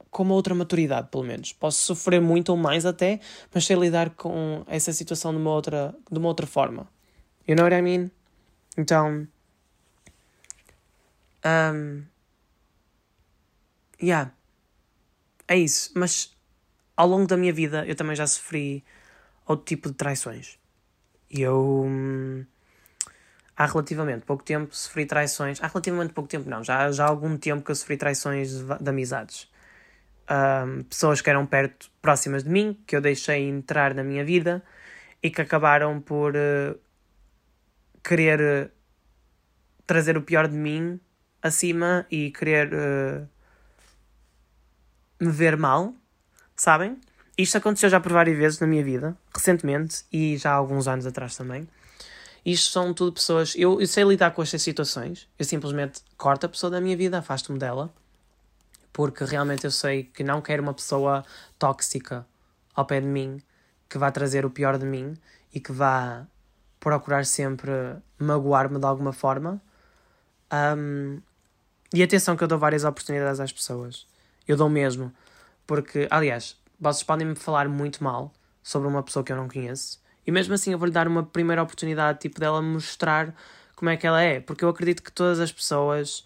com 0.10 0.24
uma 0.24 0.34
outra 0.34 0.56
maturidade, 0.56 1.10
pelo 1.12 1.24
menos. 1.24 1.54
Posso 1.54 1.80
sofrer 1.80 2.20
muito 2.20 2.50
ou 2.50 2.58
mais 2.58 2.88
até, 2.88 3.20
mas 3.54 3.66
sei 3.66 3.75
lidar 3.75 4.12
com 4.12 4.63
essa 4.66 4.92
situação 4.92 5.32
de 5.32 5.38
uma 5.38 5.51
outra, 5.51 5.94
de 6.12 6.18
uma 6.18 6.27
outra 6.27 6.48
forma. 6.48 6.88
You 7.48 7.56
know 7.56 7.66
what 7.66 7.75
I 7.75 7.82
mean? 7.84 8.10
Então, 8.75 9.27
um, 11.46 12.04
yeah. 14.01 14.32
É 15.48 15.58
isso. 15.58 15.92
Mas 15.96 16.36
ao 16.98 17.08
longo 17.08 17.27
da 17.27 17.38
minha 17.38 17.54
vida 17.54 17.86
eu 17.86 17.96
também 17.96 18.16
já 18.16 18.27
sofri 18.27 18.84
outro 19.46 19.66
tipo 19.66 19.89
de 19.89 19.96
traições. 19.96 20.58
E 21.30 21.42
eu. 21.42 21.84
Hum, 21.86 22.46
há 23.56 23.66
relativamente 23.66 24.25
pouco 24.25 24.44
tempo 24.44 24.75
sofri 24.75 25.06
traições. 25.06 25.62
Há 25.62 25.68
relativamente 25.68 26.13
pouco 26.13 26.30
tempo, 26.30 26.50
não. 26.50 26.63
Já, 26.63 26.92
já 26.92 27.06
há 27.06 27.08
algum 27.08 27.38
tempo 27.38 27.63
que 27.63 27.72
eu 27.72 27.75
sofri 27.75 27.98
traições 27.98 28.51
de, 28.51 28.63
de 28.80 28.89
amizades. 28.89 29.50
Um, 30.30 30.84
pessoas 30.84 31.22
que 31.22 31.30
eram 31.30 31.46
perto, 31.46 31.89
próximas 32.01 32.44
de 32.44 32.50
mim, 32.50 32.77
que 32.86 32.96
eu 32.96 33.01
deixei 33.01 33.48
entrar 33.48 33.94
na 33.94 34.04
minha 34.04 34.25
vida 34.25 34.63
e 35.24 35.30
que 35.30 35.42
acabaram 35.42 36.01
por 36.01 36.36
uh, 36.36 36.77
querer 38.04 38.68
uh, 38.68 38.72
trazer 39.86 40.18
o 40.18 40.22
pior 40.22 40.48
de 40.48 40.56
mim 40.56 41.00
acima 41.42 42.06
e 42.12 42.30
querer 42.32 42.74
uh, 42.74 43.27
me 45.20 45.32
ver 45.32 45.56
mal, 45.58 45.96
sabem? 46.58 47.00
Isto 47.38 47.58
aconteceu 47.58 47.90
já 47.90 48.00
por 48.00 48.12
várias 48.12 48.38
vezes 48.38 48.60
na 48.60 48.68
minha 48.68 48.84
vida, 48.84 49.16
recentemente 49.34 50.04
e 50.12 50.38
já 50.38 50.52
há 50.52 50.56
alguns 50.56 50.88
anos 50.88 51.06
atrás 51.06 51.38
também. 51.38 51.68
Isto 52.44 52.72
são 52.72 52.94
tudo 52.94 53.14
pessoas. 53.14 53.54
Eu, 53.56 53.80
eu 53.80 53.88
sei 53.88 54.04
lidar 54.04 54.32
com 54.32 54.42
estas 54.42 54.62
situações. 54.62 55.28
Eu 55.38 55.46
simplesmente 55.46 56.02
corto 56.18 56.46
a 56.46 56.50
pessoa 56.50 56.72
da 56.72 56.82
minha 56.82 56.98
vida, 56.98 57.20
afasto-me 57.20 57.60
dela, 57.60 57.94
porque 58.92 59.24
realmente 59.24 59.66
eu 59.66 59.72
sei 59.72 60.04
que 60.04 60.24
não 60.24 60.42
quero 60.42 60.64
uma 60.64 60.74
pessoa 60.74 61.24
tóxica 61.60 62.26
ao 62.74 62.86
pé 62.86 63.02
de 63.02 63.08
mim, 63.08 63.42
que 63.90 63.98
vá 63.98 64.10
trazer 64.10 64.46
o 64.46 64.50
pior 64.50 64.78
de 64.78 64.86
mim 64.86 65.16
e 65.54 65.60
que 65.60 65.72
vá 65.72 66.26
procurar 66.80 67.26
sempre 67.26 67.72
magoar-me 68.18 68.80
de 68.80 68.86
alguma 68.86 69.14
forma. 69.14 69.62
Um, 70.52 71.22
e 71.94 72.02
atenção 72.02 72.36
que 72.36 72.44
eu 72.44 72.48
dou 72.48 72.58
várias 72.58 72.84
oportunidades 72.84 73.40
às 73.40 73.52
pessoas. 73.52 74.08
Eu 74.48 74.56
dou 74.56 74.70
mesmo. 74.70 75.14
Porque, 75.68 76.08
aliás, 76.10 76.58
vocês 76.80 77.04
podem 77.04 77.28
me 77.28 77.36
falar 77.36 77.68
muito 77.68 78.04
mal 78.04 78.34
sobre 78.64 78.88
uma 78.88 79.04
pessoa 79.04 79.24
que 79.24 79.32
eu 79.32 79.36
não 79.36 79.48
conheço. 79.48 80.02
E 80.26 80.32
mesmo 80.32 80.54
assim 80.54 80.72
eu 80.72 80.80
vou-lhe 80.80 80.94
dar 80.94 81.08
uma 81.08 81.24
primeira 81.24 81.62
oportunidade, 81.62 82.20
tipo, 82.20 82.40
dela 82.40 82.62
mostrar 82.62 83.36
como 83.76 83.90
é 83.90 83.98
que 83.98 84.08
ela 84.08 84.22
é. 84.22 84.40
Porque 84.40 84.64
eu 84.64 84.70
acredito 84.70 85.04
que 85.04 85.12
todas 85.12 85.40
as 85.40 85.52
pessoas, 85.52 86.26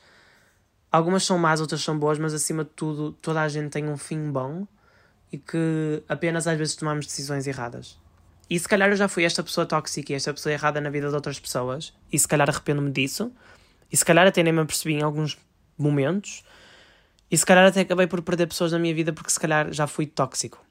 algumas 0.91 1.23
são 1.23 1.37
más, 1.37 1.59
outras 1.59 1.81
são 1.81 1.97
boas, 1.97 2.17
mas 2.17 2.33
acima 2.33 2.63
de 2.63 2.69
tudo, 2.69 3.11
toda 3.13 3.41
a 3.41 3.49
gente 3.49 3.69
tem 3.71 3.89
um 3.89 3.97
fim 3.97 4.31
bom 4.31 4.65
e 5.31 5.37
que 5.37 6.03
apenas 6.07 6.47
às 6.47 6.57
vezes 6.57 6.75
tomamos 6.75 7.05
decisões 7.05 7.47
erradas. 7.47 7.97
E 8.49 8.59
se 8.59 8.67
calhar 8.67 8.89
eu 8.89 8.95
já 8.95 9.07
fui 9.07 9.23
esta 9.23 9.41
pessoa 9.41 9.65
tóxica 9.65 10.11
e 10.11 10.15
esta 10.15 10.33
pessoa 10.33 10.51
errada 10.51 10.81
na 10.81 10.89
vida 10.89 11.07
de 11.07 11.15
outras 11.15 11.39
pessoas, 11.39 11.93
e 12.11 12.19
se 12.19 12.27
calhar 12.27 12.49
arrependo-me 12.49 12.91
disso, 12.91 13.31
e 13.89 13.95
se 13.95 14.03
calhar 14.03 14.27
até 14.27 14.43
nem 14.43 14.51
me 14.51 14.59
apercebi 14.59 14.95
em 14.95 15.01
alguns 15.01 15.37
momentos, 15.77 16.43
e 17.31 17.37
se 17.37 17.45
calhar 17.45 17.65
até 17.65 17.81
acabei 17.81 18.05
por 18.05 18.21
perder 18.21 18.47
pessoas 18.47 18.73
na 18.73 18.79
minha 18.79 18.93
vida 18.93 19.13
porque 19.13 19.31
se 19.31 19.39
calhar 19.39 19.71
já 19.71 19.87
fui 19.87 20.05
tóxico. 20.05 20.63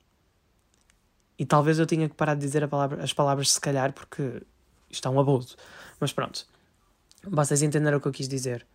E 1.38 1.46
talvez 1.46 1.78
eu 1.78 1.86
tenha 1.86 2.08
que 2.08 2.14
parar 2.14 2.34
de 2.34 2.40
dizer 2.40 2.68
palavra, 2.68 3.02
as 3.02 3.12
palavras 3.14 3.50
se 3.50 3.60
calhar 3.60 3.92
porque 3.94 4.42
isto 4.90 5.08
é 5.08 5.10
um 5.10 5.18
abuso. 5.18 5.56
Mas 5.98 6.12
pronto. 6.12 6.46
Vocês 7.24 7.62
entenderam 7.62 7.96
o 7.96 8.00
que 8.00 8.08
eu 8.08 8.12
quis 8.12 8.28
dizer. 8.28 8.66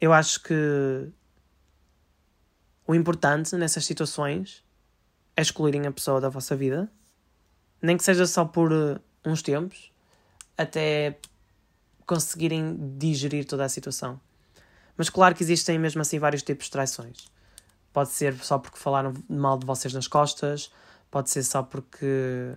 Eu 0.00 0.12
acho 0.12 0.42
que 0.42 1.08
o 2.86 2.94
importante 2.94 3.56
nessas 3.56 3.84
situações 3.84 4.62
é 5.36 5.42
excluírem 5.42 5.86
a 5.86 5.92
pessoa 5.92 6.20
da 6.20 6.28
vossa 6.28 6.54
vida 6.54 6.88
nem 7.84 7.98
que 7.98 8.02
seja 8.02 8.26
só 8.26 8.46
por 8.46 8.72
uh, 8.72 8.98
uns 9.26 9.42
tempos, 9.42 9.92
até 10.56 11.18
conseguirem 12.06 12.96
digerir 12.96 13.44
toda 13.44 13.62
a 13.62 13.68
situação. 13.68 14.18
Mas 14.96 15.10
claro 15.10 15.34
que 15.34 15.42
existem 15.42 15.78
mesmo 15.78 16.00
assim 16.00 16.18
vários 16.18 16.42
tipos 16.42 16.66
de 16.66 16.72
traições. 16.72 17.30
Pode 17.92 18.10
ser 18.10 18.34
só 18.36 18.58
porque 18.58 18.78
falaram 18.78 19.14
mal 19.28 19.58
de 19.58 19.66
vocês 19.66 19.92
nas 19.94 20.08
costas, 20.08 20.70
pode 21.10 21.30
ser 21.30 21.42
só 21.44 21.62
porque 21.62 22.54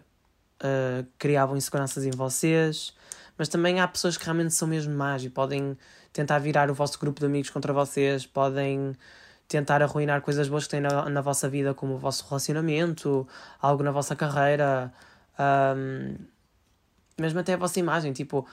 uh, 0.61 1.05
criavam 1.17 1.55
inseguranças 1.55 2.05
em 2.05 2.11
vocês, 2.11 2.93
mas 3.37 3.47
também 3.47 3.79
há 3.79 3.87
pessoas 3.87 4.17
que 4.17 4.25
realmente 4.25 4.53
são 4.53 4.67
mesmo 4.67 4.93
más 4.95 5.23
e 5.23 5.29
podem 5.29 5.77
tentar 6.11 6.39
virar 6.39 6.71
o 6.71 6.73
vosso 6.73 6.97
grupo 6.99 7.19
de 7.19 7.27
amigos 7.27 7.49
contra 7.51 7.71
vocês, 7.71 8.25
podem 8.25 8.95
tentar 9.47 9.81
arruinar 9.81 10.21
coisas 10.21 10.49
boas 10.49 10.63
que 10.63 10.71
têm 10.71 10.81
na, 10.81 11.09
na 11.09 11.21
vossa 11.21 11.47
vida, 11.47 11.73
como 11.73 11.93
o 11.93 11.97
vosso 11.97 12.25
relacionamento, 12.27 13.27
algo 13.61 13.83
na 13.83 13.91
vossa 13.91 14.15
carreira, 14.15 14.91
um, 15.39 16.15
mesmo 17.19 17.39
até 17.39 17.53
a 17.53 17.57
vossa 17.57 17.79
imagem, 17.79 18.11
tipo, 18.11 18.45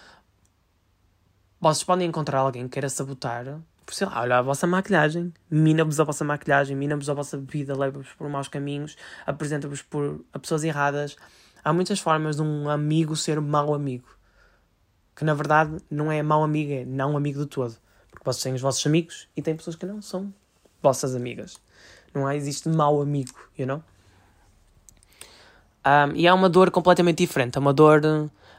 vocês 1.61 1.83
podem 1.83 2.09
encontrar 2.09 2.41
alguém 2.41 2.65
que 2.65 2.75
queira 2.75 2.89
sabotar, 2.89 3.59
sei 3.89 4.07
lá, 4.07 4.21
olha 4.21 4.39
a 4.39 4.43
vossa 4.43 4.67
maquilhagem, 4.67 5.33
mina-vos 5.51 6.01
a 6.01 6.05
vossa 6.05 6.25
maquilhagem, 6.25 6.77
mina-vos 6.77 7.09
a 7.09 7.15
vossa 7.15 7.39
vida, 7.39 7.77
leva-vos 7.77 8.09
por 8.13 8.29
maus 8.29 8.49
caminhos, 8.49 8.97
apresenta-vos 9.27 9.83
por 9.83 10.25
a 10.33 10.39
pessoas 10.39 10.65
erradas. 10.65 11.17
Há 11.63 11.73
muitas 11.73 12.01
formas 12.01 12.37
de 12.37 12.43
um 12.43 12.69
amigo 12.69 13.17
ser 13.17 13.41
mau 13.41 13.75
amigo. 13.75 14.09
Que 15.17 15.25
na 15.25 15.35
verdade 15.35 15.77
não 15.91 16.11
é 16.11 16.23
mau 16.23 16.43
amigo, 16.43 16.73
é 16.73 16.85
não 16.85 17.17
amigo 17.17 17.41
de 17.41 17.47
todo. 17.47 17.77
Porque 18.11 18.25
vocês 18.25 18.43
têm 18.43 18.55
os 18.55 18.61
vossos 18.61 18.85
amigos 18.87 19.29
e 19.37 19.43
tem 19.43 19.57
pessoas 19.57 19.77
que 19.77 19.87
não 19.87 20.03
são 20.03 20.33
vossas 20.83 21.15
amigas. 21.15 21.59
Não 22.15 22.27
há, 22.27 22.37
existe 22.37 22.69
mau 22.69 23.01
amigo, 23.01 23.35
you 23.59 23.67
know? 23.67 23.83
Um, 25.85 26.15
e 26.15 26.27
é 26.27 26.33
uma 26.33 26.49
dor 26.49 26.71
completamente 26.71 27.19
diferente. 27.19 27.57
É 27.57 27.61
uma 27.61 27.73
dor. 27.73 28.03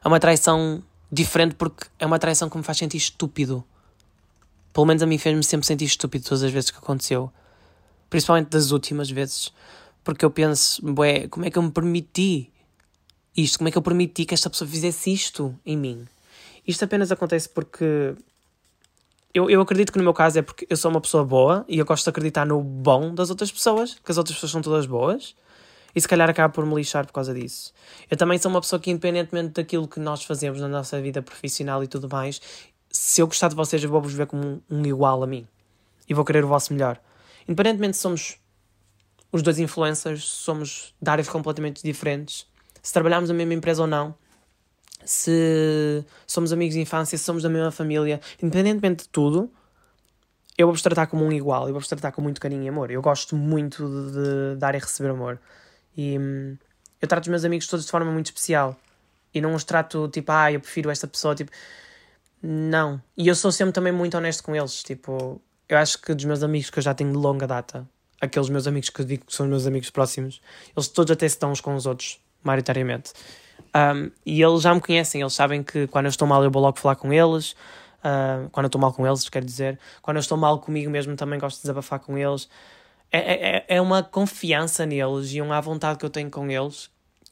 É 0.03 0.07
uma 0.07 0.19
traição 0.19 0.83
diferente 1.11 1.55
porque 1.55 1.87
é 1.97 2.05
uma 2.05 2.19
traição 2.19 2.49
que 2.49 2.57
me 2.57 2.63
faz 2.63 2.77
sentir 2.77 2.97
estúpido. 2.97 3.63
Pelo 4.75 4.87
menos 4.87 5.01
a 5.01 5.05
mim 5.05 5.17
fez-me 5.17 5.41
sempre 5.41 5.65
sentir 5.65 5.85
estúpido 5.85 6.25
todas 6.25 6.43
as 6.43 6.51
vezes 6.51 6.69
que 6.69 6.77
aconteceu. 6.77 7.31
Principalmente 8.09 8.49
das 8.49 8.71
últimas 8.71 9.09
vezes. 9.09 9.53
Porque 10.03 10.25
eu 10.25 10.29
penso, 10.29 10.81
bué, 10.85 11.29
como 11.29 11.45
é 11.45 11.49
que 11.49 11.57
eu 11.57 11.63
me 11.63 11.71
permiti 11.71 12.51
isto? 13.37 13.57
Como 13.57 13.69
é 13.69 13.71
que 13.71 13.77
eu 13.77 13.81
permiti 13.81 14.25
que 14.25 14.33
esta 14.33 14.49
pessoa 14.49 14.69
fizesse 14.69 15.13
isto 15.13 15.57
em 15.65 15.77
mim? 15.77 16.05
Isto 16.67 16.83
apenas 16.83 17.09
acontece 17.09 17.47
porque. 17.47 18.15
Eu, 19.33 19.49
eu 19.49 19.61
acredito 19.61 19.93
que 19.93 19.97
no 19.97 20.03
meu 20.03 20.13
caso 20.13 20.39
é 20.39 20.41
porque 20.41 20.67
eu 20.69 20.75
sou 20.75 20.91
uma 20.91 20.99
pessoa 20.99 21.23
boa 21.23 21.63
e 21.69 21.79
eu 21.79 21.85
gosto 21.85 22.03
de 22.03 22.09
acreditar 22.09 22.45
no 22.45 22.61
bom 22.61 23.15
das 23.15 23.29
outras 23.29 23.49
pessoas, 23.49 23.93
que 23.93 24.11
as 24.11 24.17
outras 24.17 24.35
pessoas 24.35 24.51
são 24.51 24.61
todas 24.61 24.85
boas 24.85 25.35
e 25.95 26.01
se 26.01 26.07
calhar 26.07 26.29
acaba 26.29 26.53
por 26.53 26.65
me 26.65 26.75
lixar 26.75 27.05
por 27.05 27.13
causa 27.13 27.33
disso. 27.33 27.73
Eu 28.11 28.17
também 28.17 28.37
sou 28.37 28.51
uma 28.51 28.59
pessoa 28.59 28.79
que, 28.79 28.91
independentemente 28.91 29.53
daquilo 29.53 29.87
que 29.87 30.01
nós 30.01 30.23
fazemos 30.25 30.59
na 30.59 30.67
nossa 30.67 31.01
vida 31.01 31.21
profissional 31.21 31.81
e 31.81 31.87
tudo 31.87 32.09
mais, 32.09 32.41
se 32.95 33.21
eu 33.21 33.27
gostar 33.27 33.49
de 33.49 33.55
vocês, 33.55 33.83
eu 33.83 33.89
vou-vos 33.89 34.13
ver 34.13 34.25
como 34.25 34.45
um, 34.47 34.61
um 34.69 34.85
igual 34.85 35.21
a 35.21 35.27
mim 35.27 35.47
e 36.07 36.13
vou 36.13 36.23
querer 36.23 36.45
o 36.45 36.47
vosso 36.47 36.73
melhor. 36.73 36.99
Independentemente 37.47 37.97
se 37.97 38.01
somos 38.01 38.37
os 39.31 39.41
dois 39.41 39.59
influencers, 39.59 40.23
somos 40.23 40.93
de 41.01 41.09
áreas 41.09 41.27
completamente 41.27 41.83
diferentes, 41.83 42.47
se 42.81 42.93
trabalhamos 42.93 43.29
na 43.29 43.35
mesma 43.35 43.53
empresa 43.53 43.81
ou 43.81 43.87
não, 43.87 44.15
se 45.03 46.05
somos 46.25 46.53
amigos 46.53 46.75
de 46.75 46.81
infância, 46.81 47.17
se 47.17 47.23
somos 47.23 47.43
da 47.43 47.49
mesma 47.49 47.71
família, 47.71 48.21
independentemente 48.41 49.03
de 49.03 49.09
tudo, 49.09 49.51
eu 50.57 50.67
vou-vos 50.67 50.81
tratar 50.81 51.07
como 51.07 51.25
um 51.25 51.31
igual, 51.33 51.67
eu 51.67 51.73
vou-vos 51.73 51.89
tratar 51.89 52.13
com 52.13 52.21
muito 52.21 52.39
carinho 52.39 52.63
e 52.63 52.69
amor. 52.69 52.89
Eu 52.89 53.01
gosto 53.01 53.35
muito 53.35 53.85
de, 53.87 54.11
de 54.53 54.55
dar 54.57 54.73
e 54.73 54.77
receber 54.77 55.09
amor. 55.09 55.37
E 55.97 56.17
hum, 56.17 56.57
eu 57.01 57.07
trato 57.07 57.23
os 57.23 57.29
meus 57.29 57.43
amigos 57.43 57.67
todos 57.67 57.85
de 57.85 57.91
forma 57.91 58.09
muito 58.09 58.27
especial. 58.27 58.75
E 59.33 59.41
não 59.41 59.53
os 59.53 59.65
trato 59.65 60.07
tipo, 60.07 60.31
ah, 60.31 60.49
eu 60.49 60.61
prefiro 60.61 60.89
esta 60.89 61.07
pessoa, 61.07 61.35
tipo. 61.35 61.51
Não. 62.41 63.01
E 63.17 63.27
eu 63.27 63.35
sou 63.35 63.51
sempre 63.51 63.73
também 63.73 63.91
muito 63.91 64.15
honesto 64.17 64.43
com 64.43 64.55
eles. 64.55 64.83
Tipo, 64.83 65.41
eu 65.67 65.77
acho 65.77 66.01
que 66.01 66.13
dos 66.13 66.25
meus 66.25 66.43
amigos 66.43 66.69
que 66.69 66.79
eu 66.79 66.83
já 66.83 66.93
tenho 66.93 67.11
de 67.11 67.17
longa 67.17 67.47
data, 67.47 67.87
aqueles 68.21 68.49
meus 68.49 68.67
amigos 68.67 68.89
que 68.89 69.01
eu 69.01 69.05
digo 69.05 69.25
que 69.25 69.33
são 69.33 69.47
meus 69.47 69.65
amigos 69.65 69.89
próximos, 69.89 70.41
eles 70.75 70.87
todos 70.87 71.11
até 71.11 71.27
se 71.27 71.35
estão 71.35 71.51
uns 71.51 71.61
com 71.61 71.75
os 71.75 71.85
outros, 71.85 72.19
maioritariamente. 72.43 73.13
Um, 73.75 74.11
e 74.25 74.41
eles 74.41 74.61
já 74.61 74.73
me 74.73 74.81
conhecem, 74.81 75.21
eles 75.21 75.33
sabem 75.33 75.63
que 75.63 75.87
quando 75.87 76.05
eu 76.05 76.09
estou 76.09 76.27
mal 76.27 76.43
eu 76.43 76.51
vou 76.51 76.61
logo 76.61 76.79
falar 76.79 76.95
com 76.95 77.11
eles. 77.11 77.51
Uh, 77.99 78.49
quando 78.51 78.65
eu 78.65 78.67
estou 78.67 78.79
mal 78.79 78.93
com 78.93 79.05
eles, 79.05 79.27
quero 79.27 79.45
dizer. 79.45 79.79
Quando 80.01 80.17
eu 80.17 80.21
estou 80.21 80.37
mal 80.37 80.59
comigo 80.59 80.89
mesmo, 80.91 81.15
também 81.15 81.39
gosto 81.39 81.57
de 81.57 81.63
desabafar 81.63 81.99
com 81.99 82.17
eles. 82.17 82.47
É, 83.11 83.17
é, 83.19 83.57
é, 83.57 83.65
é 83.67 83.81
uma 83.81 84.03
confiança 84.03 84.85
neles 84.85 85.33
e 85.33 85.41
uma 85.41 85.59
vontade 85.61 85.97
que 85.97 86.05
eu 86.05 86.09
tenho 86.09 86.29
com 86.29 86.49
eles 86.49 86.89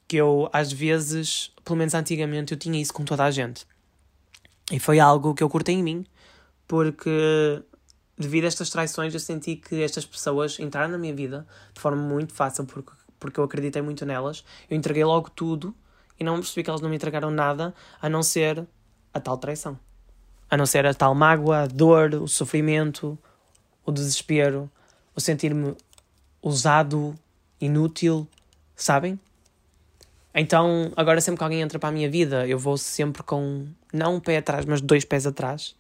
que 0.08 0.18
eu, 0.18 0.50
às 0.54 0.72
vezes, 0.72 1.52
pelo 1.64 1.78
menos 1.78 1.94
antigamente, 1.96 2.54
eu 2.54 2.58
tinha 2.58 2.80
isso 2.80 2.94
com 2.94 3.04
toda 3.04 3.24
a 3.24 3.32
gente. 3.32 3.66
E 4.72 4.80
foi 4.80 5.00
algo 5.00 5.34
que 5.34 5.44
eu 5.44 5.50
curtei 5.50 5.76
em 5.76 5.84
mim, 5.84 6.06
porque 6.68 7.62
devido 8.18 8.46
a 8.46 8.48
estas 8.48 8.70
traições 8.70 9.14
eu 9.14 9.20
senti 9.20 9.56
que 9.56 9.82
estas 9.82 10.06
pessoas 10.06 10.60
entraram 10.60 10.92
na 10.92 10.98
minha 10.98 11.14
vida 11.14 11.46
de 11.74 11.82
forma 11.82 12.02
muito 12.02 12.34
fácil, 12.34 12.66
porque, 12.66 12.92
porque 13.20 13.40
eu 13.40 13.44
acreditei 13.44 13.82
muito 13.82 14.06
nelas. 14.06 14.44
Eu 14.70 14.78
entreguei 14.78 15.04
logo 15.04 15.30
tudo 15.30 15.76
e 16.20 16.24
não 16.24 16.36
percebi 16.36 16.64
que 16.64 16.70
elas 16.70 16.82
não 16.82 16.90
me 16.90 16.96
entregaram 16.96 17.30
nada 17.30 17.74
a 18.02 18.10
não 18.10 18.24
ser 18.24 18.66
a 19.14 19.20
tal 19.20 19.38
traição. 19.38 19.78
A 20.50 20.56
não 20.56 20.66
ser 20.66 20.86
a 20.86 20.94
tal 20.94 21.14
mágoa, 21.16 21.64
a 21.64 21.68
dor, 21.68 22.14
o 22.16 22.28
sofrimento, 22.28 23.18
o 23.86 23.92
desespero, 23.92 24.70
o 25.16 25.22
sentir-me 25.22 25.76
usado, 26.42 27.16
inútil, 27.60 28.28
sabem? 28.76 29.20
Então, 30.34 30.92
agora 30.96 31.22
sempre 31.22 31.38
que 31.38 31.44
alguém 31.44 31.62
entra 31.62 31.78
para 31.78 31.90
a 31.90 31.92
minha 31.92 32.10
vida, 32.10 32.48
eu 32.48 32.58
vou 32.58 32.76
sempre 32.78 33.22
com 33.22 33.68
não 33.94 34.16
um 34.16 34.20
pé 34.20 34.38
atrás, 34.38 34.66
mas 34.66 34.82
dois 34.82 35.06
pés 35.06 35.28
atrás. 35.28 35.76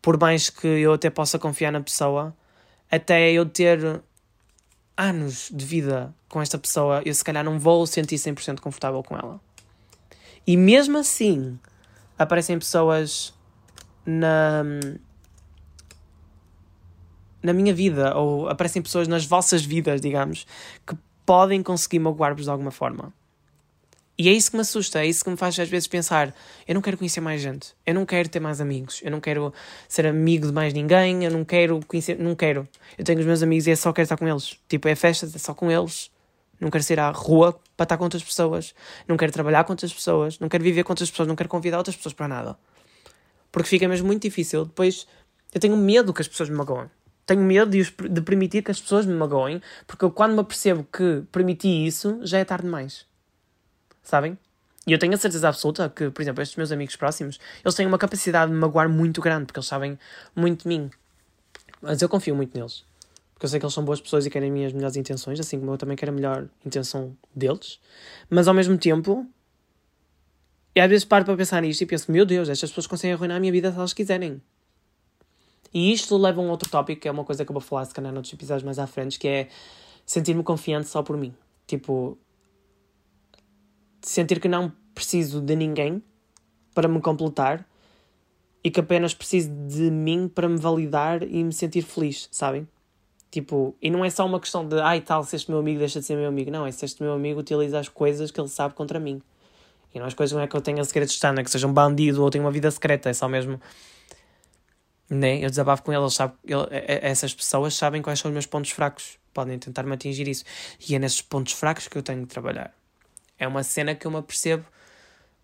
Por 0.00 0.18
mais 0.18 0.48
que 0.48 0.66
eu 0.66 0.92
até 0.92 1.10
possa 1.10 1.38
confiar 1.38 1.72
na 1.72 1.80
pessoa, 1.80 2.34
até 2.90 3.32
eu 3.32 3.44
ter 3.44 4.00
anos 4.96 5.50
de 5.52 5.64
vida 5.64 6.14
com 6.28 6.40
esta 6.40 6.56
pessoa, 6.56 7.02
eu 7.04 7.12
se 7.12 7.24
calhar 7.24 7.44
não 7.44 7.58
vou 7.58 7.86
sentir 7.86 8.16
100% 8.16 8.60
confortável 8.60 9.02
com 9.02 9.16
ela. 9.16 9.40
E 10.46 10.56
mesmo 10.56 10.96
assim, 10.96 11.58
aparecem 12.18 12.58
pessoas 12.58 13.34
na 14.06 14.62
na 17.40 17.52
minha 17.52 17.72
vida, 17.72 18.16
ou 18.16 18.48
aparecem 18.48 18.82
pessoas 18.82 19.06
nas 19.06 19.24
vossas 19.24 19.64
vidas, 19.64 20.00
digamos, 20.00 20.44
que 20.84 20.96
podem 21.24 21.62
conseguir 21.62 22.00
magoar-vos 22.00 22.44
de 22.44 22.50
alguma 22.50 22.72
forma. 22.72 23.12
E 24.20 24.28
é 24.28 24.32
isso 24.32 24.50
que 24.50 24.56
me 24.56 24.62
assusta, 24.62 24.98
é 24.98 25.06
isso 25.06 25.22
que 25.22 25.30
me 25.30 25.36
faz 25.36 25.56
às 25.60 25.68
vezes 25.68 25.86
pensar: 25.86 26.34
eu 26.66 26.74
não 26.74 26.82
quero 26.82 26.98
conhecer 26.98 27.20
mais 27.20 27.40
gente, 27.40 27.72
eu 27.86 27.94
não 27.94 28.04
quero 28.04 28.28
ter 28.28 28.40
mais 28.40 28.60
amigos, 28.60 29.00
eu 29.04 29.12
não 29.12 29.20
quero 29.20 29.54
ser 29.88 30.06
amigo 30.08 30.48
de 30.48 30.52
mais 30.52 30.74
ninguém, 30.74 31.24
eu 31.24 31.30
não 31.30 31.44
quero 31.44 31.78
conhecer, 31.86 32.18
não 32.18 32.34
quero. 32.34 32.68
Eu 32.98 33.04
tenho 33.04 33.20
os 33.20 33.26
meus 33.26 33.44
amigos 33.44 33.68
e 33.68 33.70
é 33.70 33.76
só 33.76 33.92
quero 33.92 34.02
estar 34.02 34.16
com 34.16 34.26
eles. 34.26 34.58
Tipo, 34.68 34.88
é 34.88 34.96
festas, 34.96 35.32
é 35.36 35.38
só 35.38 35.54
com 35.54 35.70
eles. 35.70 36.10
Não 36.60 36.68
quero 36.68 36.82
sair 36.82 36.98
à 36.98 37.10
rua 37.10 37.56
para 37.76 37.84
estar 37.84 37.96
com 37.96 38.02
outras 38.02 38.24
pessoas, 38.24 38.74
não 39.06 39.16
quero 39.16 39.30
trabalhar 39.30 39.62
com 39.62 39.72
outras 39.72 39.92
pessoas, 39.92 40.40
não 40.40 40.48
quero 40.48 40.64
viver 40.64 40.82
com 40.82 40.90
outras 40.90 41.08
pessoas, 41.08 41.28
não 41.28 41.36
quero 41.36 41.48
convidar 41.48 41.78
outras 41.78 41.94
pessoas 41.94 42.12
para 42.12 42.26
nada. 42.26 42.58
Porque 43.52 43.68
fica 43.68 43.86
mesmo 43.86 44.08
muito 44.08 44.22
difícil. 44.22 44.64
Depois, 44.64 45.06
eu 45.54 45.60
tenho 45.60 45.76
medo 45.76 46.12
que 46.12 46.20
as 46.20 46.26
pessoas 46.26 46.48
me 46.48 46.56
magoem. 46.56 46.90
Tenho 47.24 47.42
medo 47.42 47.70
de, 47.70 47.84
de 47.84 48.20
permitir 48.22 48.64
que 48.64 48.72
as 48.72 48.80
pessoas 48.80 49.06
me 49.06 49.14
magoem, 49.14 49.62
porque 49.86 50.04
eu, 50.04 50.10
quando 50.10 50.32
me 50.32 50.40
apercebo 50.40 50.84
que 50.92 51.22
permiti 51.30 51.86
isso, 51.86 52.18
já 52.22 52.38
é 52.38 52.44
tarde 52.44 52.64
demais 52.64 53.06
sabem? 54.08 54.38
E 54.86 54.92
eu 54.92 54.98
tenho 54.98 55.14
a 55.14 55.18
certeza 55.18 55.48
absoluta 55.48 55.88
que, 55.90 56.10
por 56.10 56.22
exemplo, 56.22 56.42
estes 56.42 56.56
meus 56.56 56.72
amigos 56.72 56.96
próximos, 56.96 57.38
eles 57.62 57.74
têm 57.74 57.86
uma 57.86 57.98
capacidade 57.98 58.50
de 58.50 58.54
me 58.54 58.60
magoar 58.60 58.88
muito 58.88 59.20
grande, 59.20 59.46
porque 59.46 59.58
eles 59.58 59.66
sabem 59.66 59.98
muito 60.34 60.62
de 60.62 60.68
mim. 60.68 60.90
Mas 61.82 62.00
eu 62.00 62.08
confio 62.08 62.34
muito 62.34 62.56
neles. 62.56 62.84
Porque 63.34 63.44
eu 63.44 63.50
sei 63.50 63.60
que 63.60 63.66
eles 63.66 63.74
são 63.74 63.84
boas 63.84 64.00
pessoas 64.00 64.24
e 64.26 64.30
querem 64.30 64.48
as 64.48 64.54
minhas 64.54 64.72
melhores 64.72 64.96
intenções, 64.96 65.38
assim 65.38 65.60
como 65.60 65.72
eu 65.72 65.78
também 65.78 65.96
quero 65.96 66.10
a 66.10 66.14
melhor 66.14 66.48
intenção 66.64 67.14
deles. 67.36 67.78
Mas 68.30 68.48
ao 68.48 68.54
mesmo 68.54 68.76
tempo, 68.78 69.26
e 70.74 70.80
às 70.80 70.88
vezes 70.88 71.04
paro 71.04 71.24
para 71.24 71.36
pensar 71.36 71.60
nisto 71.60 71.82
e 71.82 71.86
penso, 71.86 72.10
meu 72.10 72.24
Deus, 72.24 72.48
estas 72.48 72.70
pessoas 72.70 72.86
conseguem 72.86 73.14
arruinar 73.14 73.36
a 73.36 73.40
minha 73.40 73.52
vida 73.52 73.70
se 73.70 73.76
elas 73.76 73.92
quiserem. 73.92 74.40
E 75.72 75.92
isto 75.92 76.16
leva 76.16 76.40
a 76.40 76.44
um 76.44 76.48
outro 76.48 76.68
tópico, 76.68 77.02
que 77.02 77.08
é 77.08 77.10
uma 77.10 77.24
coisa 77.24 77.44
que 77.44 77.50
eu 77.50 77.54
vou 77.54 77.60
falar 77.60 77.84
se 77.84 77.92
calhar 77.92 78.12
noutros 78.12 78.32
episódios 78.32 78.64
mais 78.64 78.78
à 78.78 78.86
frente, 78.86 79.18
que 79.18 79.28
é 79.28 79.48
sentir-me 80.06 80.42
confiante 80.42 80.88
só 80.88 81.02
por 81.02 81.16
mim. 81.16 81.34
Tipo, 81.66 82.16
sentir 84.00 84.40
que 84.40 84.48
não 84.48 84.72
preciso 84.94 85.40
de 85.40 85.54
ninguém 85.54 86.02
para 86.74 86.88
me 86.88 87.00
completar 87.00 87.66
e 88.62 88.70
que 88.70 88.80
apenas 88.80 89.14
preciso 89.14 89.50
de 89.50 89.90
mim 89.90 90.28
para 90.28 90.48
me 90.48 90.58
validar 90.58 91.22
e 91.22 91.42
me 91.42 91.52
sentir 91.52 91.82
feliz, 91.82 92.28
sabem? 92.30 92.66
Tipo, 93.30 93.76
e 93.80 93.90
não 93.90 94.04
é 94.04 94.10
só 94.10 94.24
uma 94.24 94.40
questão 94.40 94.66
de 94.66 94.80
ai 94.80 95.00
tal, 95.00 95.22
se 95.22 95.36
este 95.36 95.50
meu 95.50 95.60
amigo 95.60 95.78
deixa 95.78 96.00
de 96.00 96.06
ser 96.06 96.16
meu 96.16 96.28
amigo, 96.28 96.50
não, 96.50 96.66
é 96.66 96.72
se 96.72 96.84
este 96.84 97.02
meu 97.02 97.12
amigo 97.12 97.40
utiliza 97.40 97.78
as 97.78 97.88
coisas 97.88 98.30
que 98.30 98.40
ele 98.40 98.48
sabe 98.48 98.74
contra 98.74 98.98
mim. 98.98 99.20
E 99.94 99.98
não 99.98 100.06
as 100.06 100.14
coisas 100.14 100.34
não 100.34 100.42
é 100.42 100.46
que 100.46 100.56
eu 100.56 100.60
tenha 100.60 100.82
segredos 100.84 101.18
de 101.18 101.26
é 101.26 101.44
que 101.44 101.50
seja 101.50 101.66
um 101.66 101.72
bandido 101.72 102.22
ou 102.22 102.30
tenha 102.30 102.42
uma 102.42 102.50
vida 102.50 102.70
secreta, 102.70 103.08
é 103.10 103.12
só 103.12 103.28
mesmo. 103.28 103.60
Né? 105.10 105.44
Eu 105.44 105.48
desabafo 105.48 105.82
com 105.82 105.92
ele, 105.92 106.02
ele 106.02 106.10
sabe, 106.10 106.34
ele, 106.44 106.66
essas 106.70 107.34
pessoas 107.34 107.74
sabem 107.74 108.02
quais 108.02 108.18
são 108.18 108.30
os 108.30 108.32
meus 108.32 108.46
pontos 108.46 108.70
fracos, 108.70 109.18
podem 109.32 109.58
tentar 109.58 109.82
me 109.84 109.94
atingir 109.94 110.28
isso. 110.28 110.44
E 110.86 110.94
é 110.94 110.98
nesses 110.98 111.22
pontos 111.22 111.52
fracos 111.54 111.88
que 111.88 111.96
eu 111.96 112.02
tenho 112.02 112.20
de 112.20 112.26
trabalhar. 112.26 112.77
É 113.38 113.46
uma 113.46 113.62
cena 113.62 113.94
que 113.94 114.06
eu 114.06 114.10
me 114.10 114.18
apercebo 114.18 114.64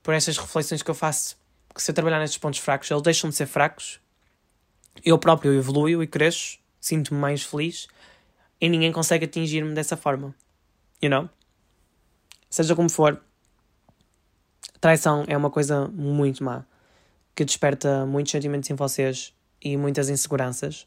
por 0.02 0.14
estas 0.14 0.36
reflexões 0.36 0.82
que 0.82 0.90
eu 0.90 0.94
faço. 0.94 1.36
Que 1.74 1.82
se 1.82 1.90
eu 1.90 1.94
trabalhar 1.94 2.18
nestes 2.18 2.38
pontos 2.38 2.60
fracos, 2.60 2.90
eles 2.90 3.02
deixam 3.02 3.30
de 3.30 3.36
ser 3.36 3.46
fracos. 3.46 4.00
Eu 5.04 5.18
próprio 5.18 5.52
evoluo 5.54 6.02
e 6.02 6.06
cresço, 6.06 6.58
sinto-me 6.80 7.18
mais 7.18 7.42
feliz 7.42 7.88
e 8.60 8.68
ninguém 8.68 8.92
consegue 8.92 9.24
atingir-me 9.24 9.74
dessa 9.74 9.96
forma. 9.96 10.34
You 11.02 11.10
know? 11.10 11.28
Seja 12.48 12.74
como 12.76 12.88
for, 12.88 13.20
traição 14.80 15.24
é 15.26 15.36
uma 15.36 15.50
coisa 15.50 15.88
muito 15.88 16.44
má 16.44 16.64
que 17.34 17.44
desperta 17.44 18.06
muitos 18.06 18.30
sentimentos 18.30 18.70
em 18.70 18.74
vocês 18.74 19.34
e 19.60 19.76
muitas 19.76 20.08
inseguranças, 20.08 20.86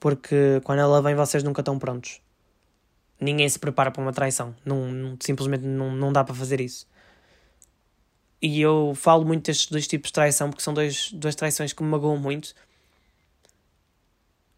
porque 0.00 0.60
quando 0.64 0.80
ela 0.80 1.00
vem, 1.00 1.14
vocês 1.14 1.44
nunca 1.44 1.60
estão 1.60 1.78
prontos 1.78 2.20
ninguém 3.24 3.48
se 3.48 3.58
prepara 3.58 3.90
para 3.90 4.02
uma 4.02 4.12
traição. 4.12 4.54
Não, 4.64 4.86
não, 4.86 5.16
simplesmente 5.20 5.64
não, 5.64 5.90
não 5.94 6.12
dá 6.12 6.22
para 6.22 6.34
fazer 6.34 6.60
isso. 6.60 6.86
E 8.40 8.60
eu 8.60 8.92
falo 8.94 9.24
muito 9.24 9.46
destes 9.46 9.70
dois 9.70 9.86
tipos 9.86 10.08
de 10.08 10.12
traição 10.12 10.50
porque 10.50 10.62
são 10.62 10.74
dois, 10.74 11.10
duas 11.12 11.34
traições 11.34 11.72
que 11.72 11.82
me 11.82 11.88
magoam 11.88 12.18
muito 12.18 12.54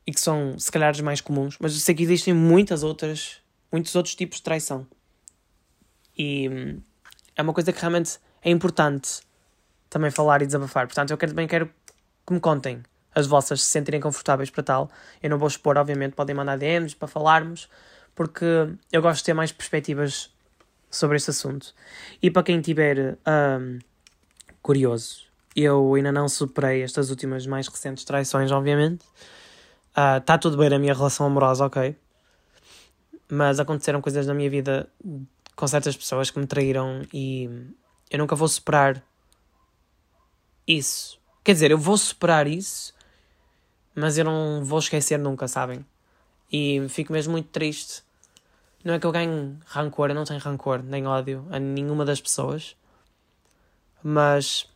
e 0.07 0.13
que 0.13 0.21
são, 0.21 0.59
se 0.59 0.71
calhar, 0.71 0.91
as 0.91 1.01
mais 1.01 1.21
comuns. 1.21 1.57
Mas 1.61 1.73
eu 1.73 1.81
sei 1.81 1.95
que 1.95 2.03
existem 2.03 2.35
muitas 2.35 2.83
outras, 2.83 3.39
muitos 3.71 3.95
outros 3.95 4.15
tipos 4.15 4.39
de 4.39 4.43
traição. 4.43 4.87
E 6.17 6.49
hum, 6.49 6.81
é 7.37 7.43
uma 7.43 7.53
coisa 7.53 7.73
que 7.73 7.81
realmente 7.81 8.19
é 8.43 8.51
importante 8.51 9.21
também 9.89 10.11
falar 10.11 10.43
e 10.43 10.47
desabafar. 10.47 10.87
Portanto, 10.87 11.11
eu 11.11 11.17
também 11.17 11.47
quero 11.47 11.71
que 12.27 12.33
me 12.33 12.41
contem 12.41 12.83
as 13.15 13.27
vossas 13.27 13.63
se 13.63 13.69
sentirem 13.69 14.01
confortáveis 14.01 14.51
para 14.51 14.63
tal. 14.63 14.91
Eu 15.23 15.31
não 15.31 15.39
vou 15.39 15.49
expor, 15.49 15.79
obviamente, 15.79 16.15
podem 16.15 16.37
mandar 16.37 16.59
DMs 16.59 16.95
para 16.95 17.09
falarmos 17.09 17.69
porque 18.17 18.47
eu 18.91 19.03
gosto 19.03 19.19
de 19.19 19.25
ter 19.25 19.35
mais 19.35 19.53
perspectivas 19.53 20.35
sobre 20.91 21.19
este 21.19 21.31
assunto. 21.31 21.75
E 22.21 22.31
para 22.31 22.43
quem 22.43 22.59
estiver 22.59 23.19
um, 23.27 23.79
curioso, 24.63 25.27
eu 25.55 25.95
ainda 25.95 26.11
não 26.11 26.29
superei 26.29 26.83
estas 26.83 27.11
últimas 27.11 27.47
mais 27.47 27.69
recentes 27.69 28.05
traições, 28.05 28.51
obviamente. 28.51 29.05
Está 30.19 30.35
uh, 30.35 30.39
tudo 30.39 30.57
bem 30.57 30.71
na 30.71 30.79
minha 30.79 30.95
relação 30.95 31.27
amorosa, 31.27 31.67
ok. 31.67 31.95
Mas 33.31 33.61
aconteceram 33.61 34.01
coisas 34.01 34.27
na 34.27 34.33
minha 34.33 34.49
vida 34.49 34.89
com 35.55 35.67
certas 35.67 35.97
pessoas 35.97 36.31
que 36.31 36.39
me 36.39 36.47
traíram 36.47 37.03
e 37.13 37.51
eu 38.11 38.19
nunca 38.19 38.35
vou 38.35 38.49
superar 38.49 39.03
isso. 40.67 41.19
Quer 41.45 41.53
dizer, 41.53 41.71
eu 41.71 41.79
vou 41.79 41.97
superar 41.99 42.47
isso, 42.47 42.95
mas 43.95 44.17
eu 44.17 44.25
não 44.25 44.65
vou 44.65 44.79
esquecer 44.79 45.19
nunca, 45.19 45.49
sabem? 45.49 45.85
E 46.53 46.87
fico 46.89 47.13
mesmo 47.13 47.33
muito 47.33 47.49
triste 47.49 48.06
não 48.87 48.95
é 48.95 49.01
que 49.01 49.07
eu 49.07 49.11
ganhe 49.11 49.59
rancor, 49.67 50.11
eu 50.11 50.15
não 50.15 50.25
tenho 50.25 50.39
rancor 50.39 50.81
nem 50.81 51.09
ódio 51.09 51.45
a 51.51 51.59
nenhuma 51.59 52.05
das 52.05 52.21
pessoas, 52.21 52.77
mas 54.01 54.71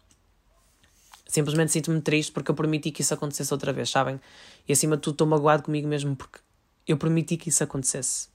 simplesmente 1.29 1.71
sinto-me 1.71 2.01
triste 2.01 2.33
porque 2.33 2.51
eu 2.51 2.55
permiti 2.57 2.91
que 2.91 3.03
isso 3.03 3.15
acontecesse 3.15 3.55
outra 3.55 3.73
vez, 3.73 3.89
sabem? 3.89 4.21
E 4.67 4.73
acima 4.73 4.97
de 4.97 5.03
tudo 5.03 5.15
estou 5.15 5.29
magoado 5.29 5.63
comigo 5.63 5.87
mesmo 5.87 6.17
porque 6.17 6.41
eu 6.89 6.97
permiti 6.99 7.37
que 7.37 7.51
isso 7.51 7.63
acontecesse. 7.63 8.29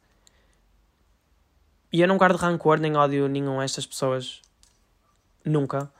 E 1.91 1.99
eu 1.99 2.07
não 2.07 2.17
guardo 2.17 2.37
rancor 2.37 2.79
nem 2.79 2.95
ódio 2.95 3.27
nenhum 3.27 3.59
a 3.59 3.65
estas 3.65 3.85
pessoas. 3.85 4.41
Nunca. 5.43 5.91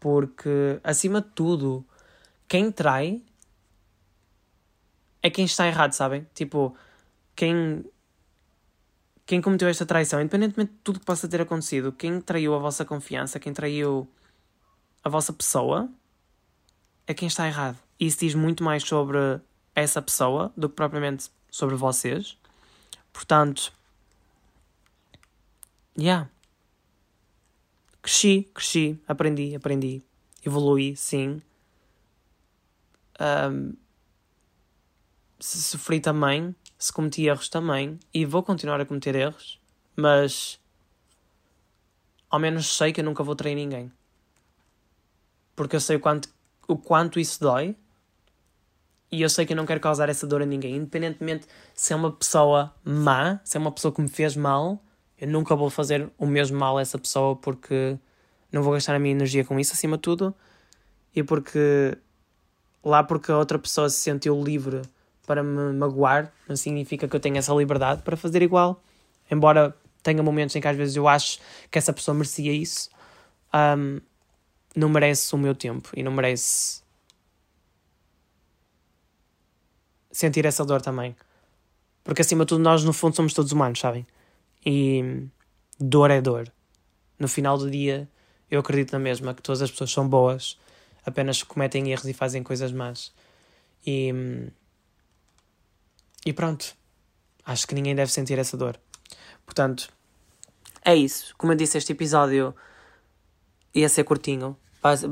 Porque, 0.00 0.80
acima 0.82 1.20
de 1.20 1.28
tudo, 1.34 1.84
quem 2.48 2.72
trai 2.72 3.22
é 5.22 5.28
quem 5.28 5.44
está 5.44 5.66
errado, 5.66 5.92
sabem? 5.92 6.26
Tipo, 6.34 6.74
quem 7.36 7.84
quem 9.32 9.40
cometeu 9.40 9.66
esta 9.66 9.86
traição, 9.86 10.20
independentemente 10.20 10.72
de 10.72 10.78
tudo 10.84 11.00
que 11.00 11.06
possa 11.06 11.26
ter 11.26 11.40
acontecido, 11.40 11.90
quem 11.90 12.20
traiu 12.20 12.54
a 12.54 12.58
vossa 12.58 12.84
confiança, 12.84 13.40
quem 13.40 13.50
traiu 13.50 14.06
a 15.02 15.08
vossa 15.08 15.32
pessoa, 15.32 15.88
é 17.06 17.14
quem 17.14 17.28
está 17.28 17.46
errado. 17.46 17.78
E 17.98 18.06
isso 18.06 18.20
diz 18.20 18.34
muito 18.34 18.62
mais 18.62 18.82
sobre 18.82 19.16
essa 19.74 20.02
pessoa 20.02 20.52
do 20.54 20.68
que 20.68 20.74
propriamente 20.74 21.30
sobre 21.50 21.76
vocês. 21.76 22.36
Portanto, 23.10 23.72
yeah. 25.98 26.28
Cresci, 28.02 28.50
cresci, 28.52 29.00
aprendi, 29.08 29.54
aprendi, 29.54 30.02
evolui, 30.44 30.94
sim. 30.94 31.40
Um, 33.18 33.72
sofri 35.40 36.00
também, 36.00 36.54
se 36.82 36.92
cometi 36.92 37.26
erros 37.26 37.48
também, 37.48 37.96
e 38.12 38.24
vou 38.24 38.42
continuar 38.42 38.80
a 38.80 38.84
cometer 38.84 39.14
erros, 39.14 39.60
mas 39.94 40.58
ao 42.28 42.40
menos 42.40 42.76
sei 42.76 42.92
que 42.92 43.00
eu 43.00 43.04
nunca 43.04 43.22
vou 43.22 43.36
trair 43.36 43.54
ninguém. 43.54 43.92
Porque 45.54 45.76
eu 45.76 45.80
sei 45.80 45.94
o 45.94 46.00
quanto, 46.00 46.28
o 46.66 46.76
quanto 46.76 47.20
isso 47.20 47.38
dói 47.38 47.76
e 49.12 49.22
eu 49.22 49.30
sei 49.30 49.46
que 49.46 49.52
eu 49.52 49.56
não 49.56 49.64
quero 49.64 49.78
causar 49.78 50.08
essa 50.08 50.26
dor 50.26 50.42
a 50.42 50.46
ninguém, 50.46 50.74
independentemente 50.74 51.46
se 51.72 51.92
é 51.92 51.96
uma 51.96 52.10
pessoa 52.10 52.74
má, 52.82 53.40
se 53.44 53.56
é 53.56 53.60
uma 53.60 53.70
pessoa 53.70 53.94
que 53.94 54.02
me 54.02 54.08
fez 54.08 54.34
mal, 54.34 54.82
eu 55.16 55.28
nunca 55.28 55.54
vou 55.54 55.70
fazer 55.70 56.10
o 56.18 56.26
mesmo 56.26 56.58
mal 56.58 56.78
a 56.78 56.80
essa 56.80 56.98
pessoa 56.98 57.36
porque 57.36 57.96
não 58.50 58.60
vou 58.60 58.72
gastar 58.72 58.96
a 58.96 58.98
minha 58.98 59.14
energia 59.14 59.44
com 59.44 59.60
isso 59.60 59.72
acima 59.72 59.96
de 59.96 60.02
tudo 60.02 60.34
e 61.14 61.22
porque 61.22 61.96
lá 62.82 63.04
porque 63.04 63.30
a 63.30 63.38
outra 63.38 63.56
pessoa 63.56 63.88
se 63.88 64.00
sentiu 64.00 64.42
livre 64.42 64.82
para 65.32 65.42
me 65.42 65.72
magoar, 65.72 66.30
não 66.46 66.54
significa 66.54 67.08
que 67.08 67.16
eu 67.16 67.20
tenha 67.20 67.38
essa 67.38 67.54
liberdade 67.54 68.02
para 68.02 68.18
fazer 68.18 68.42
igual. 68.42 68.82
Embora 69.30 69.74
tenha 70.02 70.22
momentos 70.22 70.54
em 70.54 70.60
que 70.60 70.68
às 70.68 70.76
vezes 70.76 70.94
eu 70.94 71.08
acho 71.08 71.38
que 71.70 71.78
essa 71.78 71.90
pessoa 71.90 72.14
merecia 72.14 72.52
isso, 72.52 72.90
um, 73.54 73.98
não 74.76 74.90
merece 74.90 75.34
o 75.34 75.38
meu 75.38 75.54
tempo 75.54 75.88
e 75.96 76.02
não 76.02 76.12
merece 76.12 76.82
sentir 80.10 80.44
essa 80.44 80.66
dor 80.66 80.82
também. 80.82 81.16
Porque 82.04 82.20
acima 82.20 82.44
de 82.44 82.50
tudo, 82.50 82.62
nós 82.62 82.84
no 82.84 82.92
fundo 82.92 83.16
somos 83.16 83.32
todos 83.32 83.52
humanos, 83.52 83.80
sabem? 83.80 84.06
E 84.66 85.24
dor 85.80 86.10
é 86.10 86.20
dor. 86.20 86.52
No 87.18 87.26
final 87.26 87.56
do 87.56 87.70
dia, 87.70 88.06
eu 88.50 88.60
acredito 88.60 88.92
na 88.92 88.98
mesma 88.98 89.32
que 89.32 89.40
todas 89.40 89.62
as 89.62 89.70
pessoas 89.70 89.92
são 89.92 90.06
boas, 90.06 90.58
apenas 91.06 91.42
cometem 91.42 91.90
erros 91.90 92.04
e 92.04 92.12
fazem 92.12 92.42
coisas 92.42 92.70
más. 92.70 93.14
E 93.86 94.12
e 96.24 96.32
pronto. 96.32 96.74
Acho 97.44 97.66
que 97.66 97.74
ninguém 97.74 97.94
deve 97.94 98.12
sentir 98.12 98.38
essa 98.38 98.56
dor. 98.56 98.78
Portanto, 99.44 99.88
é 100.84 100.94
isso. 100.94 101.34
Como 101.36 101.52
eu 101.52 101.56
disse, 101.56 101.78
este 101.78 101.92
episódio 101.92 102.54
ia 103.74 103.88
ser 103.88 104.04
curtinho. 104.04 104.56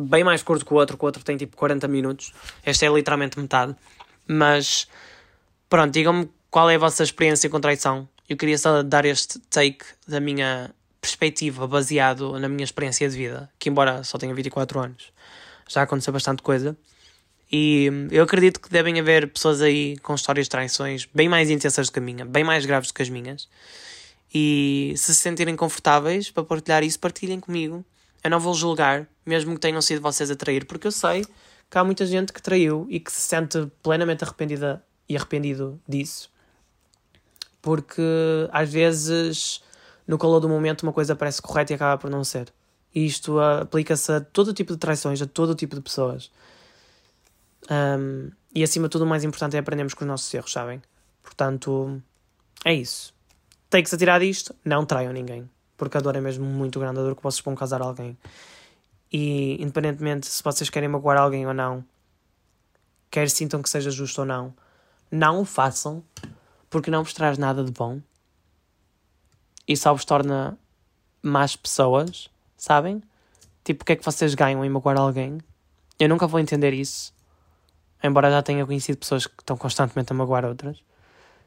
Bem 0.08 0.24
mais 0.24 0.42
curto 0.42 0.64
que 0.64 0.72
o 0.72 0.76
outro, 0.76 0.96
que 0.96 1.04
o 1.04 1.06
outro 1.06 1.22
tem 1.22 1.36
tipo 1.36 1.56
40 1.56 1.86
minutos. 1.88 2.32
Este 2.64 2.86
é 2.86 2.88
literalmente 2.88 3.38
metade. 3.38 3.74
Mas 4.26 4.88
pronto, 5.68 5.92
digam-me 5.92 6.30
qual 6.50 6.68
é 6.70 6.74
a 6.74 6.78
vossa 6.78 7.02
experiência 7.02 7.48
com 7.48 7.60
traição. 7.60 8.08
Eu 8.28 8.36
queria 8.36 8.58
só 8.58 8.82
dar 8.82 9.04
este 9.04 9.38
take 9.50 9.84
da 10.06 10.20
minha 10.20 10.72
perspectiva, 11.00 11.66
baseado 11.66 12.38
na 12.38 12.48
minha 12.48 12.64
experiência 12.64 13.08
de 13.08 13.16
vida, 13.16 13.50
que 13.58 13.68
embora 13.68 14.04
só 14.04 14.18
tenha 14.18 14.34
24 14.34 14.78
anos, 14.78 15.12
já 15.68 15.82
aconteceu 15.82 16.12
bastante 16.12 16.42
coisa. 16.42 16.76
E 17.52 17.90
eu 18.10 18.22
acredito 18.22 18.60
que 18.60 18.70
devem 18.70 19.00
haver 19.00 19.28
pessoas 19.28 19.60
aí 19.60 19.98
com 19.98 20.14
histórias 20.14 20.46
de 20.46 20.50
traições 20.50 21.08
bem 21.12 21.28
mais 21.28 21.50
intensas 21.50 21.88
do 21.88 21.92
que 21.92 21.98
a 21.98 22.02
minha, 22.02 22.24
bem 22.24 22.44
mais 22.44 22.64
graves 22.64 22.88
do 22.88 22.94
que 22.94 23.02
as 23.02 23.08
minhas. 23.08 23.48
E 24.32 24.94
se 24.96 25.14
se 25.14 25.20
sentirem 25.20 25.56
confortáveis 25.56 26.30
para 26.30 26.44
partilhar 26.44 26.84
isso, 26.84 26.98
partilhem 27.00 27.40
comigo. 27.40 27.84
Eu 28.22 28.30
não 28.30 28.38
vou 28.38 28.54
julgar, 28.54 29.08
mesmo 29.26 29.54
que 29.54 29.60
tenham 29.60 29.82
sido 29.82 30.00
vocês 30.00 30.30
a 30.30 30.36
trair, 30.36 30.64
porque 30.64 30.86
eu 30.86 30.92
sei 30.92 31.24
que 31.68 31.78
há 31.78 31.82
muita 31.82 32.06
gente 32.06 32.32
que 32.32 32.40
traiu 32.40 32.86
e 32.88 33.00
que 33.00 33.10
se 33.10 33.20
sente 33.20 33.66
plenamente 33.82 34.22
arrependida 34.22 34.84
e 35.08 35.16
arrependido 35.16 35.80
disso. 35.88 36.30
Porque 37.60 38.02
às 38.52 38.72
vezes, 38.72 39.60
no 40.06 40.18
calor 40.18 40.38
do 40.38 40.48
momento, 40.48 40.82
uma 40.82 40.92
coisa 40.92 41.16
parece 41.16 41.42
correta 41.42 41.72
e 41.72 41.74
acaba 41.74 41.98
por 41.98 42.10
não 42.10 42.22
ser. 42.22 42.52
E 42.94 43.04
isto 43.04 43.40
aplica-se 43.40 44.12
a 44.12 44.20
todo 44.20 44.52
tipo 44.52 44.72
de 44.72 44.78
traições, 44.78 45.20
a 45.20 45.26
todo 45.26 45.54
tipo 45.54 45.74
de 45.74 45.82
pessoas. 45.82 46.30
Um, 47.68 48.30
e 48.54 48.62
acima 48.62 48.88
de 48.88 48.92
tudo, 48.92 49.04
o 49.04 49.08
mais 49.08 49.24
importante 49.24 49.56
é 49.56 49.58
aprendermos 49.58 49.94
com 49.94 50.04
os 50.04 50.08
nossos 50.08 50.32
erros, 50.32 50.52
sabem? 50.52 50.80
Portanto, 51.22 52.02
é 52.64 52.74
isso. 52.74 53.14
Tem-que-se 53.68 53.94
atirar 53.94 54.20
disto, 54.20 54.54
não 54.64 54.84
traiam 54.84 55.12
ninguém. 55.12 55.48
Porque 55.76 55.96
a 55.96 56.00
dor 56.00 56.16
é 56.16 56.20
mesmo 56.20 56.44
muito 56.44 56.78
grande, 56.78 56.98
a 56.98 57.02
dor 57.02 57.16
que 57.16 57.22
vocês 57.22 57.42
vão 57.42 57.54
casar 57.54 57.80
alguém. 57.80 58.18
E 59.12 59.60
independentemente 59.62 60.26
se 60.26 60.42
vocês 60.42 60.70
querem 60.70 60.88
magoar 60.88 61.16
alguém 61.16 61.46
ou 61.46 61.54
não, 61.54 61.84
quer 63.10 63.28
sintam 63.30 63.62
que 63.62 63.68
seja 63.68 63.90
justo 63.90 64.20
ou 64.20 64.26
não, 64.26 64.54
não 65.10 65.40
o 65.40 65.44
façam, 65.44 66.02
porque 66.68 66.90
não 66.90 67.02
vos 67.02 67.12
traz 67.12 67.38
nada 67.38 67.64
de 67.64 67.72
bom. 67.72 68.00
E 69.66 69.76
só 69.76 69.92
vos 69.92 70.04
torna 70.04 70.58
más 71.22 71.56
pessoas, 71.56 72.30
sabem? 72.56 73.02
Tipo, 73.64 73.82
o 73.82 73.86
que 73.86 73.92
é 73.92 73.96
que 73.96 74.04
vocês 74.04 74.34
ganham 74.34 74.64
em 74.64 74.68
magoar 74.70 74.98
alguém? 74.98 75.38
Eu 75.98 76.08
nunca 76.08 76.26
vou 76.26 76.40
entender 76.40 76.72
isso. 76.72 77.12
Embora 78.02 78.30
já 78.30 78.42
tenha 78.42 78.64
conhecido 78.64 78.98
pessoas 78.98 79.26
que 79.26 79.34
estão 79.40 79.56
constantemente 79.56 80.12
a 80.12 80.16
magoar 80.16 80.44
outras. 80.44 80.82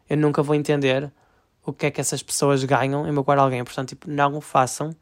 Eu 0.09 0.17
nunca 0.17 0.43
vou 0.43 0.55
entender 0.55 1.11
o 1.65 1.73
que 1.73 1.87
é 1.87 1.91
que 1.91 2.01
essas 2.01 2.21
pessoas 2.21 2.63
ganham 2.63 3.07
em 3.07 3.11
magoar 3.11 3.39
alguém. 3.39 3.63
Portanto, 3.63 3.89
tipo, 3.89 4.09
não 4.09 4.35
o 4.35 4.41
façam. 4.41 4.95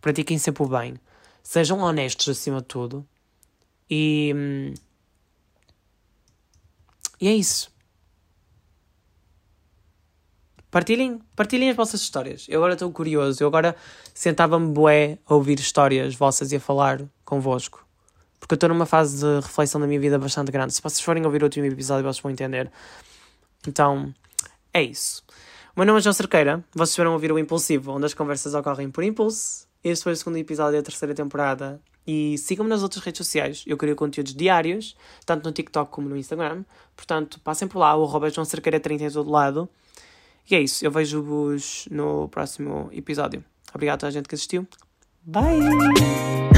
Pratiquem 0.00 0.38
sempre 0.38 0.62
o 0.62 0.66
bem. 0.66 0.94
Sejam 1.42 1.80
honestos 1.80 2.28
acima 2.28 2.60
de 2.60 2.66
tudo. 2.66 3.06
E. 3.90 4.32
Hum, 4.36 4.74
e 7.20 7.28
é 7.28 7.34
isso. 7.34 7.70
Partilhem, 10.70 11.20
partilhem 11.34 11.70
as 11.70 11.76
vossas 11.76 12.02
histórias. 12.02 12.46
Eu 12.48 12.60
agora 12.60 12.74
estou 12.74 12.92
curioso. 12.92 13.42
Eu 13.42 13.48
agora 13.48 13.74
sentava-me 14.12 14.72
bué 14.72 15.18
a 15.26 15.34
ouvir 15.34 15.58
histórias 15.58 16.14
vossas 16.14 16.52
e 16.52 16.56
a 16.56 16.60
falar 16.60 17.02
convosco. 17.24 17.87
Porque 18.48 18.54
eu 18.54 18.56
estou 18.56 18.68
numa 18.70 18.86
fase 18.86 19.18
de 19.18 19.40
reflexão 19.44 19.78
da 19.78 19.86
minha 19.86 20.00
vida 20.00 20.18
bastante 20.18 20.50
grande. 20.50 20.72
Se 20.72 20.80
vocês 20.80 21.02
forem 21.02 21.22
ouvir 21.26 21.42
o 21.42 21.44
último 21.44 21.66
episódio, 21.66 22.02
vocês 22.04 22.18
vão 22.18 22.32
entender. 22.32 22.72
Então, 23.66 24.14
é 24.72 24.82
isso. 24.82 25.22
O 25.76 25.80
meu 25.80 25.84
nome 25.84 25.98
é 25.98 26.02
João 26.02 26.14
Cerqueira. 26.14 26.64
Vocês 26.74 26.96
vão 26.96 27.12
ouvir 27.12 27.30
o 27.30 27.38
Impulsivo, 27.38 27.92
onde 27.92 28.06
as 28.06 28.14
conversas 28.14 28.54
ocorrem 28.54 28.90
por 28.90 29.04
impulso. 29.04 29.68
Este 29.84 30.02
foi 30.02 30.14
o 30.14 30.16
segundo 30.16 30.38
episódio 30.38 30.78
da 30.78 30.82
terceira 30.82 31.14
temporada. 31.14 31.78
E 32.06 32.38
sigam-me 32.38 32.70
nas 32.70 32.82
outras 32.82 33.04
redes 33.04 33.18
sociais. 33.18 33.64
Eu 33.66 33.76
crio 33.76 33.94
conteúdos 33.94 34.34
diários, 34.34 34.96
tanto 35.26 35.44
no 35.44 35.52
TikTok 35.52 35.90
como 35.90 36.08
no 36.08 36.16
Instagram. 36.16 36.64
Portanto, 36.96 37.38
passem 37.40 37.68
por 37.68 37.80
lá. 37.80 37.94
O 37.94 38.04
arroba 38.04 38.30
João 38.30 38.46
Cerqueira 38.46 38.80
30 38.80 39.04
em 39.04 39.10
todo 39.10 39.30
lado. 39.30 39.68
E 40.50 40.54
é 40.54 40.60
isso. 40.62 40.82
Eu 40.82 40.90
vejo-vos 40.90 41.86
no 41.90 42.30
próximo 42.30 42.88
episódio. 42.92 43.44
Obrigado 43.74 43.96
a 43.96 43.98
toda 43.98 44.08
a 44.08 44.12
gente 44.12 44.26
que 44.26 44.34
assistiu. 44.34 44.66
Bye! 45.22 46.57